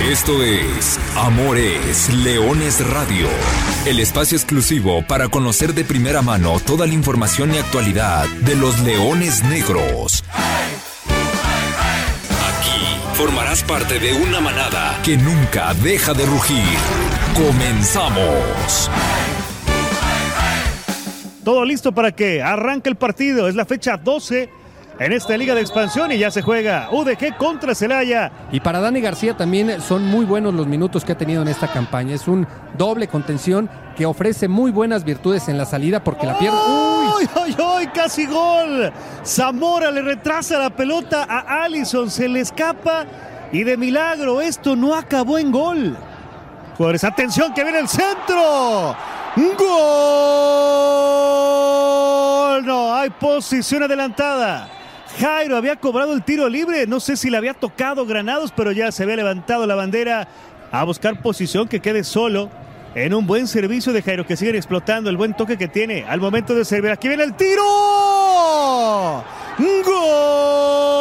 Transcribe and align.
Esto 0.00 0.42
es 0.42 0.98
Amores 1.16 2.12
Leones 2.12 2.86
Radio, 2.88 3.28
el 3.86 4.00
espacio 4.00 4.36
exclusivo 4.36 5.06
para 5.06 5.28
conocer 5.28 5.74
de 5.74 5.84
primera 5.84 6.22
mano 6.22 6.58
toda 6.60 6.86
la 6.86 6.92
información 6.92 7.54
y 7.54 7.58
actualidad 7.58 8.26
de 8.40 8.56
los 8.56 8.80
leones 8.80 9.44
negros. 9.44 10.24
Aquí 12.58 12.96
formarás 13.14 13.62
parte 13.62 14.00
de 14.00 14.12
una 14.14 14.40
manada 14.40 15.00
que 15.04 15.16
nunca 15.16 15.72
deja 15.74 16.14
de 16.14 16.26
rugir. 16.26 16.78
Comenzamos. 17.34 18.90
Todo 21.44 21.64
listo 21.64 21.92
para 21.92 22.12
que 22.12 22.42
arranque 22.42 22.88
el 22.88 22.96
partido. 22.96 23.48
Es 23.48 23.54
la 23.54 23.64
fecha 23.64 23.96
12 23.96 24.61
en 24.98 25.12
esta 25.12 25.36
liga 25.36 25.54
de 25.54 25.60
expansión 25.60 26.12
y 26.12 26.18
ya 26.18 26.30
se 26.30 26.42
juega 26.42 26.88
UDG 26.90 27.36
contra 27.36 27.74
Celaya. 27.74 28.30
Y 28.50 28.60
para 28.60 28.80
Dani 28.80 29.00
García 29.00 29.36
también 29.36 29.80
son 29.80 30.06
muy 30.06 30.24
buenos 30.24 30.54
los 30.54 30.66
minutos 30.66 31.04
que 31.04 31.12
ha 31.12 31.18
tenido 31.18 31.42
en 31.42 31.48
esta 31.48 31.68
campaña. 31.68 32.14
Es 32.14 32.28
un 32.28 32.46
doble 32.76 33.08
contención 33.08 33.68
que 33.96 34.06
ofrece 34.06 34.48
muy 34.48 34.70
buenas 34.70 35.04
virtudes 35.04 35.48
en 35.48 35.58
la 35.58 35.66
salida 35.66 36.02
porque 36.04 36.26
la 36.26 36.38
pierde. 36.38 36.56
¡Uy, 36.56 37.28
uy, 37.42 37.56
uy! 37.58 37.86
¡Casi 37.88 38.26
gol! 38.26 38.92
Zamora 39.24 39.90
le 39.90 40.02
retrasa 40.02 40.58
la 40.58 40.70
pelota 40.70 41.26
a 41.28 41.62
Allison, 41.64 42.10
se 42.10 42.28
le 42.28 42.40
escapa 42.40 43.06
y 43.52 43.64
de 43.64 43.76
milagro 43.76 44.40
esto 44.40 44.76
no 44.76 44.94
acabó 44.94 45.38
en 45.38 45.50
gol. 45.52 45.96
Jugadores, 46.76 47.04
atención 47.04 47.52
que 47.52 47.64
viene 47.64 47.80
el 47.80 47.88
centro. 47.88 48.96
¡Gol! 49.36 49.62
No, 52.64 52.94
hay 52.94 53.10
posición 53.10 53.82
adelantada. 53.82 54.68
Jairo 55.20 55.56
había 55.56 55.76
cobrado 55.76 56.12
el 56.14 56.22
tiro 56.22 56.48
libre. 56.48 56.86
No 56.86 57.00
sé 57.00 57.16
si 57.16 57.30
le 57.30 57.36
había 57.36 57.54
tocado 57.54 58.06
Granados, 58.06 58.52
pero 58.54 58.72
ya 58.72 58.92
se 58.92 59.02
había 59.02 59.16
levantado 59.16 59.66
la 59.66 59.74
bandera 59.74 60.28
a 60.70 60.84
buscar 60.84 61.20
posición 61.20 61.68
que 61.68 61.80
quede 61.80 62.04
solo. 62.04 62.50
En 62.94 63.14
un 63.14 63.26
buen 63.26 63.46
servicio 63.46 63.92
de 63.94 64.02
Jairo 64.02 64.26
que 64.26 64.36
siguen 64.36 64.54
explotando 64.54 65.08
el 65.08 65.16
buen 65.16 65.34
toque 65.34 65.56
que 65.56 65.66
tiene 65.66 66.04
al 66.06 66.20
momento 66.20 66.54
de 66.54 66.64
servir. 66.64 66.90
Aquí 66.90 67.08
viene 67.08 67.24
el 67.24 67.34
tiro. 67.34 67.62
¡Gol! 69.58 70.91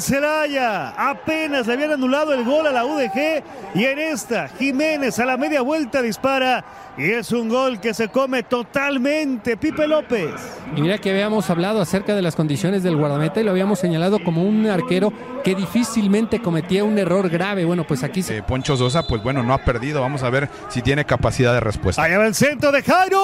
Celaya. 0.00 0.90
Apenas 0.90 1.66
le 1.66 1.74
habían 1.74 1.92
anulado 1.92 2.32
el 2.34 2.44
gol 2.44 2.66
a 2.66 2.72
la 2.72 2.84
UDG. 2.84 3.42
Y 3.74 3.84
en 3.84 3.98
esta, 3.98 4.48
Jiménez 4.48 5.18
a 5.18 5.26
la 5.26 5.36
media 5.36 5.62
vuelta 5.62 6.02
dispara 6.02 6.64
y 6.96 7.10
es 7.10 7.32
un 7.32 7.48
gol 7.48 7.80
que 7.80 7.94
se 7.94 8.08
come 8.08 8.42
totalmente 8.42 9.56
Pipe 9.56 9.86
López. 9.86 10.34
Y 10.76 10.82
mira 10.82 10.98
que 10.98 11.10
habíamos 11.10 11.48
hablado 11.48 11.80
acerca 11.80 12.14
de 12.14 12.22
las 12.22 12.36
condiciones 12.36 12.82
del 12.82 12.96
guardameta 12.96 13.40
y 13.40 13.44
lo 13.44 13.52
habíamos 13.52 13.78
señalado 13.78 14.22
como 14.22 14.42
un 14.42 14.66
arquero 14.66 15.12
que 15.44 15.54
difícilmente 15.54 16.42
cometía 16.42 16.84
un 16.84 16.98
error 16.98 17.28
grave. 17.28 17.64
Bueno, 17.64 17.84
pues 17.86 18.02
aquí 18.02 18.22
se... 18.22 18.38
Eh, 18.38 18.42
Poncho 18.42 18.76
Sosa, 18.76 19.06
pues 19.06 19.22
bueno, 19.22 19.42
no 19.42 19.54
ha 19.54 19.64
perdido. 19.64 20.00
Vamos 20.00 20.22
a 20.22 20.30
ver 20.30 20.48
si 20.68 20.82
tiene 20.82 21.04
capacidad 21.04 21.54
de 21.54 21.60
respuesta. 21.60 22.02
Allá 22.02 22.18
va 22.18 22.26
el 22.26 22.34
centro 22.34 22.72
de 22.72 22.82
Jairo. 22.82 23.20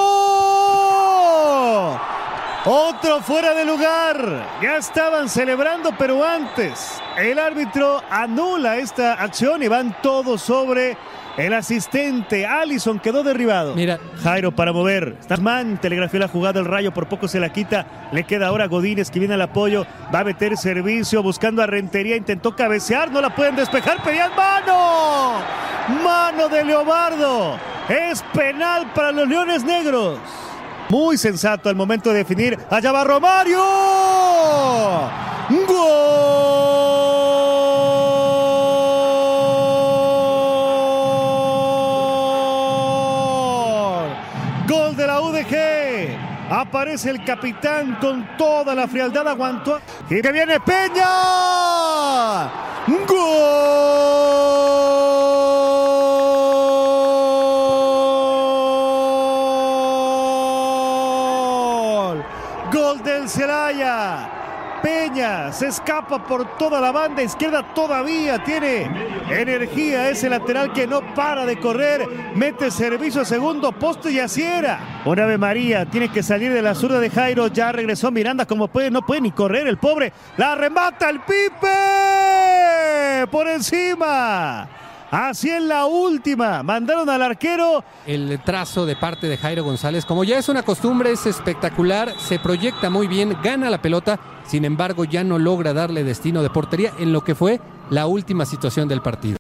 Otro 2.69 3.21
fuera 3.21 3.55
de 3.55 3.65
lugar. 3.65 4.59
Ya 4.61 4.77
estaban 4.77 5.29
celebrando, 5.29 5.91
pero 5.97 6.25
antes 6.25 7.01
el 7.17 7.39
árbitro 7.39 8.03
anula 8.11 8.79
esta 8.79 9.13
acción 9.13 9.63
y 9.63 9.69
van 9.69 9.97
todos 10.03 10.43
sobre 10.43 10.97
el 11.37 11.55
asistente 11.55 12.45
Allison 12.45 12.99
quedó 12.99 13.23
derribado. 13.23 13.77
Mira. 13.77 14.01
Jairo 14.21 14.51
para 14.51 14.73
mover. 14.73 15.17
Man 15.41 15.79
telegrafió 15.81 16.19
la 16.19 16.27
jugada, 16.27 16.59
el 16.59 16.67
rayo 16.67 16.93
por 16.93 17.09
poco 17.09 17.29
se 17.29 17.39
la 17.39 17.53
quita. 17.53 18.09
Le 18.11 18.25
queda 18.25 18.49
ahora 18.49 18.67
Godínez 18.67 19.13
que 19.13 19.21
viene 19.21 19.35
al 19.35 19.43
apoyo. 19.43 19.87
Va 20.13 20.21
a 20.21 20.25
meter 20.25 20.57
servicio 20.57 21.23
buscando 21.23 21.63
a 21.63 21.67
Rentería. 21.67 22.17
Intentó 22.17 22.57
cabecear, 22.57 23.13
no 23.13 23.21
la 23.21 23.33
pueden 23.33 23.55
despejar. 23.55 24.03
Pedían 24.03 24.33
mano. 24.35 25.37
Mano 26.03 26.49
de 26.49 26.65
Leobardo. 26.65 27.61
Es 27.89 28.25
penal 28.35 28.91
para 28.93 29.13
los 29.13 29.29
Leones 29.29 29.63
Negros. 29.63 30.19
Muy 30.89 31.19
sensato 31.19 31.69
al 31.69 31.75
momento 31.75 32.11
de 32.11 32.19
definir. 32.19 32.59
Allá 32.71 32.93
va 32.93 33.05
Romario. 33.05 33.59
¡Gol! 35.49 35.87
Gol 44.69 44.97
de 44.97 45.07
la 45.07 45.21
UDG. 45.21 46.17
Aparece 46.51 47.11
el 47.11 47.25
capitán 47.25 47.97
con 48.01 48.37
toda 48.37 48.75
la 48.75 48.87
frialdad. 48.87 49.27
Aguantó. 49.27 49.81
Y 50.09 50.23
que 50.23 50.31
viene 50.31 50.61
Peña. 50.61 51.07
¡Gol! 53.09 53.96
Se 65.17 65.69
escapa 65.69 66.27
por 66.27 66.59
toda 66.59 66.79
la 66.79 66.93
banda 66.93 67.23
izquierda, 67.23 67.63
todavía 67.75 68.45
tiene 68.45 68.83
energía 69.31 70.11
ese 70.11 70.29
lateral 70.29 70.75
que 70.75 70.87
no 70.87 71.01
para 71.15 71.47
de 71.47 71.59
correr, 71.59 72.07
mete 72.35 72.71
servicio 72.71 73.23
a 73.23 73.25
segundo 73.25 73.73
poste 73.73 74.11
y 74.11 74.21
así 74.21 74.43
era. 74.43 75.01
Un 75.07 75.19
Ave 75.19 75.39
María 75.39 75.87
tiene 75.87 76.11
que 76.11 76.23
salir 76.23 76.53
de 76.53 76.61
la 76.61 76.75
zurda 76.75 77.01
de 77.01 77.09
Jairo, 77.09 77.47
ya 77.47 77.73
regresó 77.73 78.11
Miranda 78.11 78.45
como 78.45 78.69
puede, 78.69 78.91
no 78.91 79.07
puede 79.07 79.23
ni 79.23 79.31
correr 79.31 79.67
el 79.67 79.79
pobre, 79.79 80.13
la 80.37 80.55
remata 80.55 81.09
el 81.09 81.21
Pipe 81.21 81.67
por 83.31 83.49
encima. 83.49 84.69
Así 85.11 85.49
en 85.51 85.69
la 85.69 85.87
última, 85.87 86.63
mandaron 86.63 87.09
al 87.09 87.23
arquero. 87.23 87.85
El 88.07 88.41
trazo 88.45 88.87
de 88.87 88.97
parte 88.97 89.29
de 89.29 89.37
Jairo 89.37 89.63
González, 89.63 90.05
como 90.05 90.25
ya 90.25 90.39
es 90.39 90.49
una 90.49 90.63
costumbre, 90.63 91.13
es 91.13 91.27
espectacular, 91.27 92.13
se 92.19 92.39
proyecta 92.39 92.91
muy 92.91 93.07
bien, 93.07 93.37
gana 93.43 93.71
la 93.71 93.81
pelota, 93.81 94.19
sin 94.47 94.65
embargo 94.65 95.05
ya 95.05 95.23
no 95.23 95.39
logra 95.39 95.73
darle 95.73 96.03
destino 96.03 96.43
de 96.43 96.51
portería 96.51 96.93
en 96.99 97.13
lo 97.13 97.23
que 97.23 97.35
fue 97.35 97.61
la 97.91 98.07
última 98.07 98.45
situación 98.47 98.89
del 98.89 99.01
partido. 99.01 99.39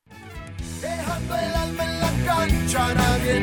Dejando 0.80 1.34
el 1.34 1.54
alma 1.54 1.84
en 1.84 2.00
la 2.00 2.34
cancha, 2.34 2.94
nadie 2.94 3.40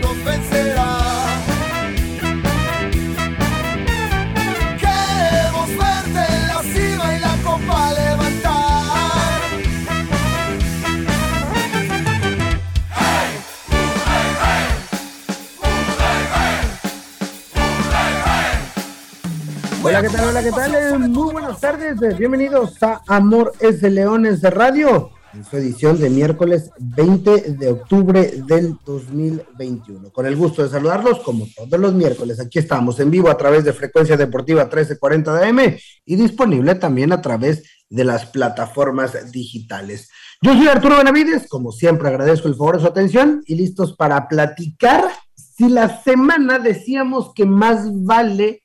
Hola, 19.96 20.02
¿qué 20.02 20.10
tal? 20.10 20.28
Hola, 20.30 20.44
¿qué 20.44 20.52
tal? 20.52 20.74
Eh, 20.76 20.98
Muy 21.08 21.34
buenas 21.34 21.60
tardes. 21.60 22.02
eh, 22.02 22.16
Bienvenidos 22.18 22.82
a 22.82 23.04
Amor 23.06 23.54
es 23.60 23.80
de 23.80 23.92
Leones 23.92 24.42
de 24.42 24.50
Radio, 24.50 25.12
en 25.36 25.44
su 25.46 25.56
edición 25.58 26.00
de 26.00 26.10
miércoles 26.10 26.72
20 26.80 27.52
de 27.52 27.68
octubre 27.70 28.42
del 28.48 28.76
2021. 28.86 30.12
Con 30.12 30.26
el 30.26 30.36
gusto 30.36 30.64
de 30.64 30.70
saludarlos, 30.70 31.20
como 31.20 31.46
todos 31.56 31.80
los 31.80 31.94
miércoles, 31.94 32.40
aquí 32.40 32.58
estamos 32.58 33.00
en 33.00 33.12
vivo 33.12 33.30
a 33.30 33.38
través 33.38 33.66
de 33.66 33.74
Frecuencia 33.74 34.18
Deportiva 34.18 34.64
1340 34.64 35.34
de 35.36 35.46
AM 35.48 35.60
y 36.06 36.16
disponible 36.16 36.74
también 36.74 37.12
a 37.12 37.22
través 37.22 37.62
de 37.88 38.04
las 38.04 38.26
plataformas 38.26 39.32
digitales. 39.32 40.10
Yo 40.42 40.54
soy 40.56 40.68
Arturo 40.70 40.98
Benavides, 40.98 41.48
como 41.48 41.72
siempre 41.72 42.08
agradezco 42.08 42.48
el 42.48 42.56
favor 42.56 42.78
de 42.78 42.82
su 42.82 42.88
atención 42.88 43.44
y 43.46 43.54
listos 43.54 43.96
para 43.96 44.28
platicar. 44.28 45.06
Si 45.36 45.70
la 45.70 46.02
semana 46.02 46.58
decíamos 46.58 47.32
que 47.36 47.46
más 47.46 47.86
vale 48.04 48.63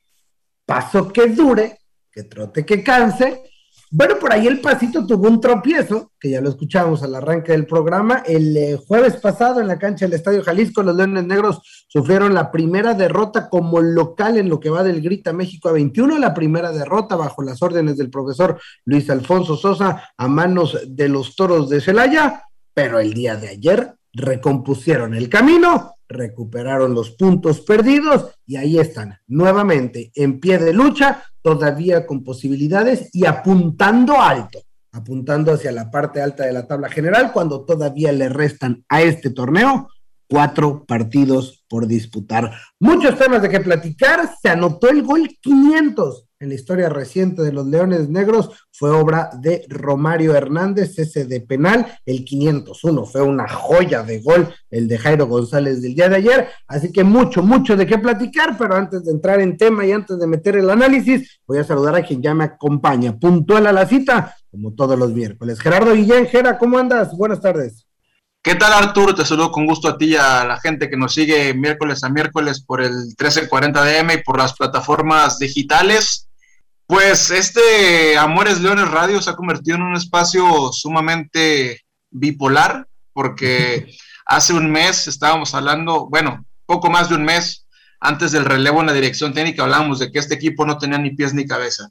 paso 0.69 1.09
que 1.09 1.29
dure, 1.29 1.79
que 2.12 2.25
trote 2.25 2.67
que 2.67 2.85
canse. 2.85 3.43
Bueno, 3.91 4.19
por 4.19 4.31
ahí 4.31 4.47
el 4.47 4.61
pasito 4.61 5.06
tuvo 5.06 5.26
un 5.26 5.41
tropiezo, 5.41 6.12
que 6.20 6.29
ya 6.29 6.43
lo 6.43 6.50
escuchamos 6.50 7.03
al 7.03 7.15
arranque 7.15 7.53
del 7.53 7.65
programa. 7.65 8.23
El 8.26 8.55
eh, 8.55 8.76
jueves 8.76 9.17
pasado 9.17 9.62
en 9.62 9.67
la 9.67 9.79
cancha 9.79 10.05
del 10.05 10.12
Estadio 10.12 10.44
Jalisco, 10.44 10.82
los 10.82 10.94
Leones 10.94 11.25
Negros 11.25 11.87
sufrieron 11.88 12.35
la 12.35 12.50
primera 12.50 12.93
derrota 12.93 13.49
como 13.49 13.81
local 13.81 14.37
en 14.37 14.50
lo 14.50 14.61
que 14.61 14.69
va 14.69 14.85
del 14.85 15.00
Grita 15.00 15.32
México 15.32 15.70
a 15.70 15.73
21, 15.73 16.19
la 16.19 16.35
primera 16.35 16.71
derrota 16.71 17.17
bajo 17.17 17.43
las 17.43 17.62
órdenes 17.62 17.97
del 17.97 18.11
profesor 18.11 18.61
Luis 18.85 19.09
Alfonso 19.09 19.56
Sosa 19.56 20.11
a 20.19 20.29
manos 20.29 20.79
de 20.87 21.09
los 21.09 21.35
Toros 21.35 21.71
de 21.71 21.81
Celaya, 21.81 22.43
pero 22.75 23.00
el 23.00 23.14
día 23.14 23.37
de 23.37 23.49
ayer 23.49 23.94
recompusieron 24.12 25.14
el 25.14 25.31
camino, 25.31 25.94
recuperaron 26.08 26.94
los 26.94 27.10
puntos 27.10 27.60
perdidos 27.60 28.32
y 28.46 28.56
ahí 28.56 28.78
están, 28.78 29.19
nuevamente 29.26 30.10
en 30.14 30.40
pie 30.40 30.58
de 30.58 30.72
lucha, 30.72 31.22
todavía 31.43 32.06
con 32.06 32.25
posibilidades 32.25 33.10
y 33.12 33.26
apuntando 33.26 34.20
alto, 34.20 34.60
apuntando 34.93 35.52
hacia 35.52 35.72
la 35.72 35.90
parte 35.90 36.22
alta 36.22 36.44
de 36.44 36.52
la 36.52 36.66
tabla 36.66 36.88
general 36.88 37.32
cuando 37.32 37.64
todavía 37.64 38.12
le 38.12 38.28
restan 38.28 38.84
a 38.88 39.02
este 39.02 39.31
torneo 39.31 39.88
cuatro 40.28 40.84
partidos 40.84 41.64
por 41.69 41.87
disputar. 41.87 42.52
Muchos 42.78 43.19
temas 43.19 43.43
de 43.43 43.49
que 43.49 43.61
platicar, 43.61 44.31
se 44.40 44.49
anotó 44.49 44.90
el 44.90 45.02
gol 45.02 45.28
500 45.40 46.27
en 46.40 46.50
la 46.50 46.55
historia 46.55 46.88
reciente 46.88 47.43
de 47.43 47.52
los 47.52 47.67
Leones 47.67 48.08
Negros 48.08 48.50
fue 48.70 48.90
obra 48.90 49.31
de 49.40 49.64
Romario 49.69 50.37
Hernández, 50.37 50.96
ese 50.99 51.25
de 51.25 51.40
penal, 51.40 51.99
el 52.06 52.25
501 52.25 53.06
fue 53.06 53.23
una 53.23 53.49
joya 53.49 54.05
de 54.05 54.20
gol, 54.20 54.55
el 54.70 54.87
de 54.87 54.99
Jairo 54.99 55.26
González 55.26 55.82
del 55.82 55.96
día 55.96 56.08
de 56.08 56.17
ayer, 56.17 56.49
así 56.69 56.93
que 56.93 57.02
mucho, 57.02 57.43
mucho 57.43 57.76
de 57.76 57.87
qué 57.87 57.99
platicar, 57.99 58.56
pero 58.56 58.76
antes 58.76 59.05
de 59.05 59.11
entrar 59.11 59.40
en 59.40 59.56
tema 59.56 59.85
y 59.85 59.90
antes 59.90 60.19
de 60.19 60.26
meter 60.29 60.56
el 60.56 60.70
análisis, 60.70 61.40
voy 61.44 61.58
a 61.58 61.64
saludar 61.64 61.96
a 61.96 62.05
quien 62.05 62.23
ya 62.23 62.35
me 62.35 62.44
acompaña, 62.44 63.19
puntual 63.19 63.67
a 63.67 63.73
la 63.73 63.87
cita, 63.87 64.37
como 64.50 64.75
todos 64.75 64.96
los 64.96 65.12
miércoles. 65.12 65.61
Gerardo 65.61 65.93
Guillén, 65.93 66.26
Gera, 66.26 66.56
¿cómo 66.56 66.79
andas? 66.79 67.17
Buenas 67.17 67.40
tardes. 67.40 67.85
¿Qué 68.40 68.55
tal 68.55 68.73
Arturo? 68.73 69.14
Te 69.14 69.25
saludo 69.25 69.50
con 69.50 69.67
gusto 69.67 69.88
a 69.88 69.99
ti 69.99 70.12
y 70.12 70.17
a 70.17 70.44
la 70.44 70.58
gente 70.61 70.88
que 70.88 70.96
nos 70.96 71.12
sigue 71.12 71.52
miércoles 71.55 72.05
a 72.05 72.08
miércoles 72.08 72.62
por 72.62 72.81
el 72.81 72.93
1340 72.93 73.85
DM 73.85 74.12
y 74.12 74.23
por 74.23 74.38
las 74.38 74.55
plataformas 74.55 75.40
digitales. 75.40 76.27
Pues 76.88 77.31
este 77.31 78.17
Amores 78.17 78.62
Leones 78.62 78.90
Radio 78.90 79.20
se 79.20 79.29
ha 79.29 79.37
convertido 79.37 79.76
en 79.76 79.82
un 79.82 79.94
espacio 79.94 80.73
sumamente 80.73 81.82
bipolar 82.08 82.88
porque 83.12 83.94
hace 84.25 84.55
un 84.55 84.70
mes 84.70 85.06
estábamos 85.06 85.55
hablando, 85.55 86.08
bueno, 86.08 86.46
poco 86.64 86.88
más 86.88 87.11
de 87.11 87.17
un 87.17 87.26
mes 87.26 87.67
antes 88.00 88.32
del 88.32 88.46
relevo 88.46 88.81
en 88.81 88.87
la 88.87 88.94
dirección 88.94 89.35
técnica 89.35 89.64
hablábamos 89.64 89.99
de 89.99 90.11
que 90.11 90.19
este 90.19 90.37
equipo 90.37 90.64
no 90.64 90.79
tenía 90.79 90.96
ni 90.96 91.11
pies 91.11 91.35
ni 91.35 91.46
cabeza. 91.46 91.90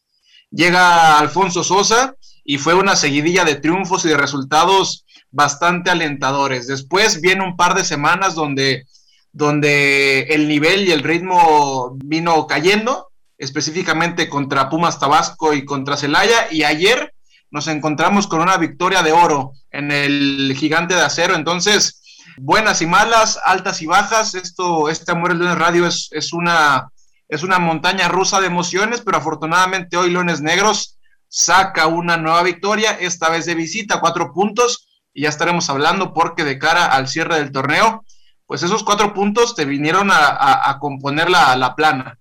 Llega 0.50 1.20
Alfonso 1.20 1.64
Sosa 1.64 2.16
y 2.44 2.58
fue 2.58 2.74
una 2.74 2.96
seguidilla 2.96 3.46
de 3.46 3.54
triunfos 3.54 4.04
y 4.04 4.10
de 4.10 4.18
resultados 4.18 5.06
bastante 5.30 5.92
alentadores. 5.92 6.66
Después 6.66 7.22
viene 7.22 7.44
un 7.44 7.56
par 7.56 7.76
de 7.76 7.86
semanas 7.86 8.34
donde, 8.34 8.88
donde 9.32 10.22
el 10.22 10.48
nivel 10.48 10.88
y 10.88 10.92
el 10.92 11.04
ritmo 11.04 11.96
vino 12.04 12.48
cayendo, 12.48 13.07
específicamente 13.38 14.30
contra 14.30 14.70
Pumas 14.70 15.00
Tabasco 15.00 15.54
y 15.54 15.66
contra 15.66 15.98
Celaya, 15.98 16.48
y 16.52 16.64
ayer 16.64 17.14
nos 17.52 17.68
encontramos 17.68 18.28
con 18.28 18.42
una 18.42 18.58
victoria 18.58 19.04
de 19.04 19.12
oro 19.12 19.54
en 19.72 19.92
el 19.92 20.56
gigante 20.58 20.96
de 20.96 21.02
acero. 21.02 21.36
Entonces, 21.36 22.02
buenas 22.38 22.82
y 22.82 22.86
malas, 22.86 23.40
altas 23.46 23.82
y 23.82 23.86
bajas, 23.86 24.36
esto, 24.36 24.90
este 24.90 25.12
Amor 25.12 25.32
el 25.32 25.40
Lunes 25.40 25.58
Radio 25.58 25.88
es, 25.88 26.10
es, 26.12 26.34
una, 26.34 26.90
es 27.28 27.44
una 27.44 27.60
montaña 27.60 28.08
rusa 28.08 28.42
de 28.42 28.48
emociones, 28.48 29.02
pero 29.02 29.18
afortunadamente 29.18 29.98
hoy 29.98 30.12
Leones 30.12 30.42
Negros 30.42 30.98
saca 31.30 31.88
una 31.88 32.18
nueva 32.18 32.44
victoria, 32.44 32.92
esta 32.92 33.30
vez 33.30 33.46
de 33.46 33.56
visita, 33.56 34.00
cuatro 34.00 34.34
puntos, 34.34 34.88
y 35.14 35.24
ya 35.24 35.30
estaremos 35.30 35.70
hablando 35.70 36.14
porque 36.14 36.44
de 36.44 36.60
cara 36.60 36.86
al 36.86 37.08
cierre 37.08 37.40
del 37.40 37.52
torneo, 37.52 38.06
pues 38.46 38.64
esos 38.64 38.84
cuatro 38.84 39.14
puntos 39.14 39.56
te 39.56 39.66
vinieron 39.66 40.10
a, 40.12 40.78
componer 40.80 41.30
la, 41.30 41.56
la, 41.56 41.76
plana. 41.76 42.18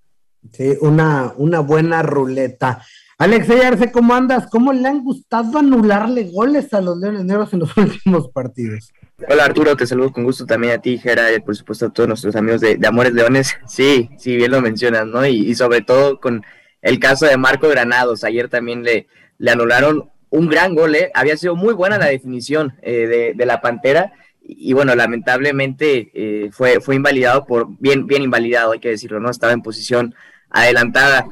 Sí, 0.53 0.77
una, 0.81 1.33
una 1.37 1.61
buena 1.61 2.03
ruleta. 2.03 2.83
Alex 3.19 3.49
Arce, 3.49 3.91
¿cómo 3.91 4.15
andas? 4.15 4.47
¿Cómo 4.51 4.75
le 4.75 4.87
han 4.87 5.03
gustado 5.03 5.59
anularle 5.59 6.25
goles 6.31 6.75
a 6.75 6.83
los 6.83 6.99
Leones 6.99 7.25
Negros 7.25 7.53
en 7.55 7.61
los 7.61 7.77
últimos 7.77 8.29
partidos? 8.29 8.93
Hola 9.31 9.47
Arturo, 9.47 9.75
te 9.75 9.87
saludo 9.87 10.13
con 10.13 10.25
gusto 10.25 10.45
también 10.45 10.75
a 10.75 10.79
ti, 10.79 10.99
Jera, 10.99 11.33
y 11.33 11.41
por 11.41 11.57
supuesto 11.57 11.87
a 11.87 11.91
todos 11.91 12.07
nuestros 12.07 12.37
amigos 12.37 12.61
de, 12.61 12.79
Amores 12.87 13.15
Leones. 13.15 13.57
Sí, 13.67 14.11
sí, 14.19 14.37
bien 14.37 14.51
lo 14.51 14.61
mencionas, 14.61 15.07
¿no? 15.07 15.25
Y, 15.27 15.55
sobre 15.55 15.81
todo 15.81 16.21
con 16.21 16.45
el 16.83 16.99
caso 16.99 17.25
de 17.25 17.39
Marco 17.39 17.69
Granados, 17.69 18.25
ayer 18.25 18.51
también 18.51 18.83
le, 18.83 19.07
le 19.39 19.51
anularon 19.51 20.11
un 20.29 20.49
gran 20.49 20.75
gol, 20.75 20.95
¿eh? 20.95 21.11
había 21.15 21.39
sido 21.39 21.57
muy 21.57 21.73
buena 21.73 21.97
la 21.97 22.07
definición 22.07 22.75
eh, 22.83 23.35
de, 23.35 23.47
la 23.47 23.63
Pantera 23.63 24.13
y, 24.43 24.75
bueno, 24.75 24.95
lamentablemente 24.95 26.11
eh, 26.13 26.51
fue, 26.53 26.81
fue 26.81 26.97
invalidado 26.97 27.47
por, 27.47 27.69
bien, 27.79 28.07
bien 28.07 28.23
invalidado, 28.23 28.73
hay 28.73 28.81
que 28.81 28.91
decirlo, 28.91 29.19
¿no? 29.19 29.31
Estaba 29.31 29.55
en 29.55 29.63
posición 29.63 30.15
adelantada. 30.57 31.27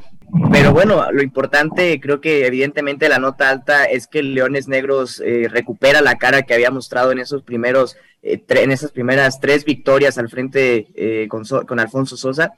Pero 0.51 0.73
bueno, 0.73 1.13
lo 1.13 1.23
importante, 1.23 2.01
creo 2.01 2.21
que 2.21 2.47
evidentemente 2.47 3.09
la 3.09 3.19
nota 3.19 3.51
alta 3.51 3.85
es 3.85 4.07
que 4.09 4.23
Leones 4.23 4.67
Negros 4.67 5.23
eh, 5.25 5.49
recupera 5.49 6.01
la 6.01 6.17
cara 6.17 6.43
que 6.43 6.55
había 6.55 6.73
mostrado 6.73 7.13
en 7.13 7.21
esos 7.21 7.43
primeros, 7.43 7.97
en 8.23 8.71
esas 8.71 8.91
primeras 8.91 9.39
tres 9.39 9.65
victorias 9.65 10.19
al 10.19 10.29
frente 10.29 11.29
con, 11.29 11.45
con 11.45 11.79
Alfonso 11.79 12.17
Sosa. 12.17 12.53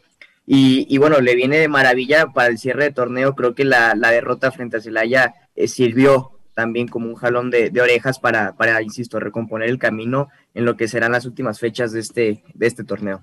Y, 0.48 0.96
bueno, 0.98 1.20
le 1.20 1.34
viene 1.34 1.58
de 1.58 1.68
maravilla 1.68 2.28
para 2.28 2.48
el 2.48 2.58
cierre 2.58 2.84
de 2.84 2.92
torneo. 2.92 3.34
Creo 3.34 3.54
que 3.54 3.64
la, 3.64 3.94
derrota 3.94 4.52
frente 4.52 4.76
a 4.76 4.80
Celaya 4.80 5.34
sirvió 5.66 6.36
también 6.56 6.88
como 6.88 7.08
un 7.08 7.16
jalón 7.16 7.50
de, 7.50 7.70
orejas 7.82 8.18
para, 8.18 8.56
para, 8.56 8.80
insisto, 8.80 9.20
recomponer 9.20 9.68
el 9.68 9.78
camino 9.78 10.28
en 10.54 10.64
lo 10.64 10.74
que 10.74 10.88
serán 10.88 11.12
las 11.12 11.26
últimas 11.26 11.60
fechas 11.60 11.92
de 11.92 12.00
este, 12.00 12.44
de 12.54 12.66
este 12.66 12.82
torneo. 12.82 13.22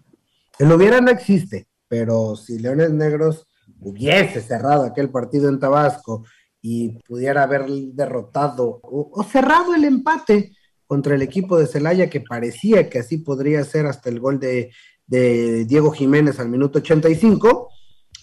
El 0.59 0.71
hubiera 0.71 1.01
no 1.01 1.09
existe, 1.09 1.65
pero 1.93 2.35
si 2.35 2.57
Leones 2.57 2.89
Negros 2.89 3.45
hubiese 3.79 4.41
cerrado 4.41 4.83
aquel 4.83 5.11
partido 5.11 5.47
en 5.47 5.59
Tabasco 5.59 6.25
y 6.59 6.89
pudiera 7.03 7.43
haber 7.43 7.67
derrotado 7.69 8.79
o, 8.81 9.23
cerrado 9.31 9.75
el 9.75 9.83
empate 9.83 10.53
contra 10.87 11.13
el 11.13 11.21
equipo 11.21 11.55
de 11.55 11.67
Celaya, 11.67 12.09
que 12.09 12.21
parecía 12.21 12.89
que 12.89 12.97
así 12.97 13.19
podría 13.19 13.63
ser 13.63 13.85
hasta 13.85 14.09
el 14.09 14.19
gol 14.19 14.39
de, 14.39 14.71
de 15.05 15.65
Diego 15.65 15.91
Jiménez 15.91 16.39
al 16.39 16.49
minuto 16.49 16.79
85, 16.79 17.69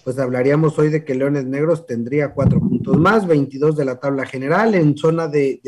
pues 0.04 0.18
hablaríamos 0.18 0.78
hoy 0.78 0.88
de 0.88 1.04
que 1.04 1.14
Leones 1.14 1.44
Negros 1.44 1.86
tendría 1.86 2.32
cuatro 2.32 2.60
puntos 2.60 2.96
más, 2.96 3.26
22 3.26 3.76
de 3.76 3.84
la 3.84 4.00
tabla 4.00 4.26
general, 4.26 4.74
en 4.74 4.96
zona 4.96 5.28
de, 5.28 5.60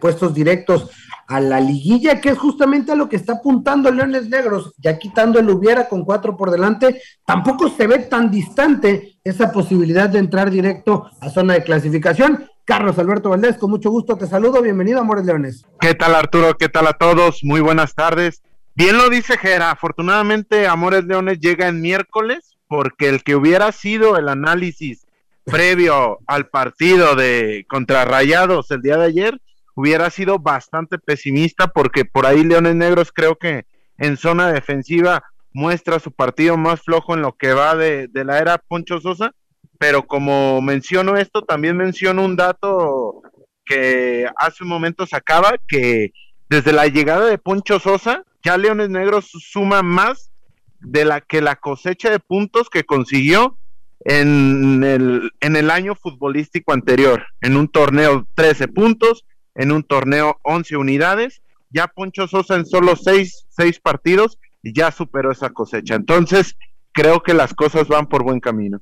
puestos 0.00 0.34
directos 0.34 0.90
a 1.26 1.40
la 1.40 1.60
liguilla, 1.60 2.20
que 2.20 2.30
es 2.30 2.38
justamente 2.38 2.92
a 2.92 2.94
lo 2.94 3.08
que 3.08 3.16
está 3.16 3.34
apuntando 3.34 3.90
Leones 3.90 4.28
Negros, 4.28 4.74
ya 4.78 4.98
quitando 4.98 5.38
el 5.38 5.50
hubiera 5.50 5.88
con 5.88 6.04
cuatro 6.04 6.36
por 6.36 6.50
delante, 6.50 7.00
tampoco 7.26 7.68
se 7.68 7.86
ve 7.86 8.00
tan 8.00 8.30
distante 8.30 9.18
esa 9.22 9.52
posibilidad 9.52 10.08
de 10.08 10.18
entrar 10.18 10.50
directo 10.50 11.06
a 11.20 11.30
zona 11.30 11.54
de 11.54 11.64
clasificación. 11.64 12.48
Carlos 12.64 12.98
Alberto 12.98 13.28
Valdés, 13.30 13.58
con 13.58 13.70
mucho 13.70 13.90
gusto 13.90 14.16
te 14.16 14.26
saludo, 14.26 14.62
bienvenido 14.62 15.00
Amores 15.00 15.26
Leones. 15.26 15.66
¿Qué 15.80 15.94
tal 15.94 16.14
Arturo? 16.14 16.54
¿Qué 16.54 16.68
tal 16.68 16.86
a 16.86 16.94
todos? 16.94 17.40
Muy 17.42 17.60
buenas 17.60 17.94
tardes. 17.94 18.42
Bien 18.74 18.96
lo 18.96 19.10
dice 19.10 19.36
Jera, 19.36 19.70
afortunadamente 19.70 20.66
Amores 20.66 21.04
Leones 21.04 21.38
llega 21.40 21.68
en 21.68 21.80
miércoles 21.80 22.53
porque 22.74 23.08
el 23.08 23.22
que 23.22 23.36
hubiera 23.36 23.70
sido 23.70 24.16
el 24.16 24.28
análisis 24.28 25.06
previo 25.44 26.18
al 26.26 26.48
partido 26.48 27.14
de 27.14 27.64
contra 27.68 28.04
Rayados 28.04 28.68
el 28.72 28.82
día 28.82 28.96
de 28.96 29.06
ayer 29.06 29.40
hubiera 29.76 30.10
sido 30.10 30.40
bastante 30.40 30.98
pesimista 30.98 31.68
porque 31.68 32.04
por 32.04 32.26
ahí 32.26 32.42
Leones 32.42 32.74
Negros 32.74 33.12
creo 33.12 33.36
que 33.36 33.64
en 33.96 34.16
zona 34.16 34.50
defensiva 34.50 35.22
muestra 35.52 36.00
su 36.00 36.10
partido 36.10 36.56
más 36.56 36.82
flojo 36.82 37.14
en 37.14 37.22
lo 37.22 37.36
que 37.36 37.52
va 37.54 37.76
de, 37.76 38.08
la 38.12 38.40
era 38.40 38.58
Poncho 38.58 39.00
Sosa, 39.00 39.30
pero 39.78 40.04
como 40.04 40.60
menciono 40.60 41.16
esto, 41.16 41.42
también 41.42 41.76
menciono 41.76 42.24
un 42.24 42.34
dato 42.34 43.22
que 43.64 44.26
hace 44.36 44.64
un 44.64 44.68
momento 44.68 45.06
sacaba, 45.06 45.54
que 45.68 46.10
desde 46.50 46.72
la 46.72 46.88
llegada 46.88 47.26
de 47.26 47.38
Poncho 47.38 47.78
Sosa, 47.78 48.24
ya 48.42 48.58
Leones 48.58 48.90
Negros 48.90 49.30
suma 49.30 49.84
más 49.84 50.32
de 50.80 51.04
la 51.04 51.20
que 51.20 51.40
la 51.40 51.56
cosecha 51.56 52.10
de 52.10 52.20
puntos 52.20 52.68
que 52.68 52.84
consiguió 52.84 53.58
en 54.00 54.84
el, 54.84 55.30
en 55.40 55.56
el 55.56 55.70
año 55.70 55.94
futbolístico 55.94 56.72
anterior, 56.72 57.24
en 57.40 57.56
un 57.56 57.68
torneo 57.68 58.26
13 58.34 58.68
puntos, 58.68 59.24
en 59.54 59.72
un 59.72 59.82
torneo 59.82 60.38
11 60.42 60.76
unidades, 60.76 61.42
ya 61.70 61.88
Poncho 61.88 62.28
Sosa 62.28 62.56
en 62.56 62.66
solo 62.66 62.96
6, 62.96 63.46
seis 63.48 63.80
partidos 63.80 64.38
ya 64.62 64.90
superó 64.90 65.32
esa 65.32 65.50
cosecha. 65.50 65.94
Entonces, 65.94 66.56
creo 66.92 67.22
que 67.22 67.34
las 67.34 67.52
cosas 67.54 67.88
van 67.88 68.08
por 68.08 68.22
buen 68.22 68.40
camino. 68.40 68.80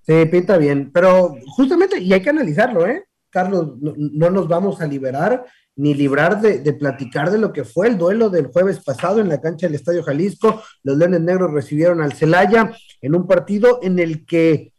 Sí, 0.00 0.24
pinta 0.26 0.56
bien, 0.56 0.90
pero 0.92 1.36
justamente, 1.46 2.00
y 2.00 2.12
hay 2.12 2.22
que 2.22 2.30
analizarlo, 2.30 2.86
¿eh? 2.86 3.04
Carlos, 3.30 3.74
no 3.78 4.30
nos 4.30 4.48
vamos 4.48 4.80
a 4.80 4.86
liberar 4.86 5.46
ni 5.76 5.94
librar 5.94 6.40
de, 6.40 6.72
platicar 6.74 7.30
de 7.30 7.38
lo 7.38 7.52
que 7.52 7.64
fue 7.64 7.88
el 7.88 7.98
duelo 7.98 8.30
del 8.30 8.48
jueves 8.48 8.80
pasado 8.84 9.20
en 9.20 9.28
la 9.28 9.40
cancha 9.40 9.66
del 9.66 9.74
Estadio 9.74 10.02
Jalisco. 10.02 10.62
Los 10.82 10.98
Leones 10.98 11.20
Negros 11.20 11.52
recibieron 11.52 12.00
al 12.02 12.12
Celaya 12.12 12.72
en 13.00 13.14
un 13.14 13.26
partido 13.26 13.80
en 13.82 13.98
el 13.98 14.26
que 14.26 14.72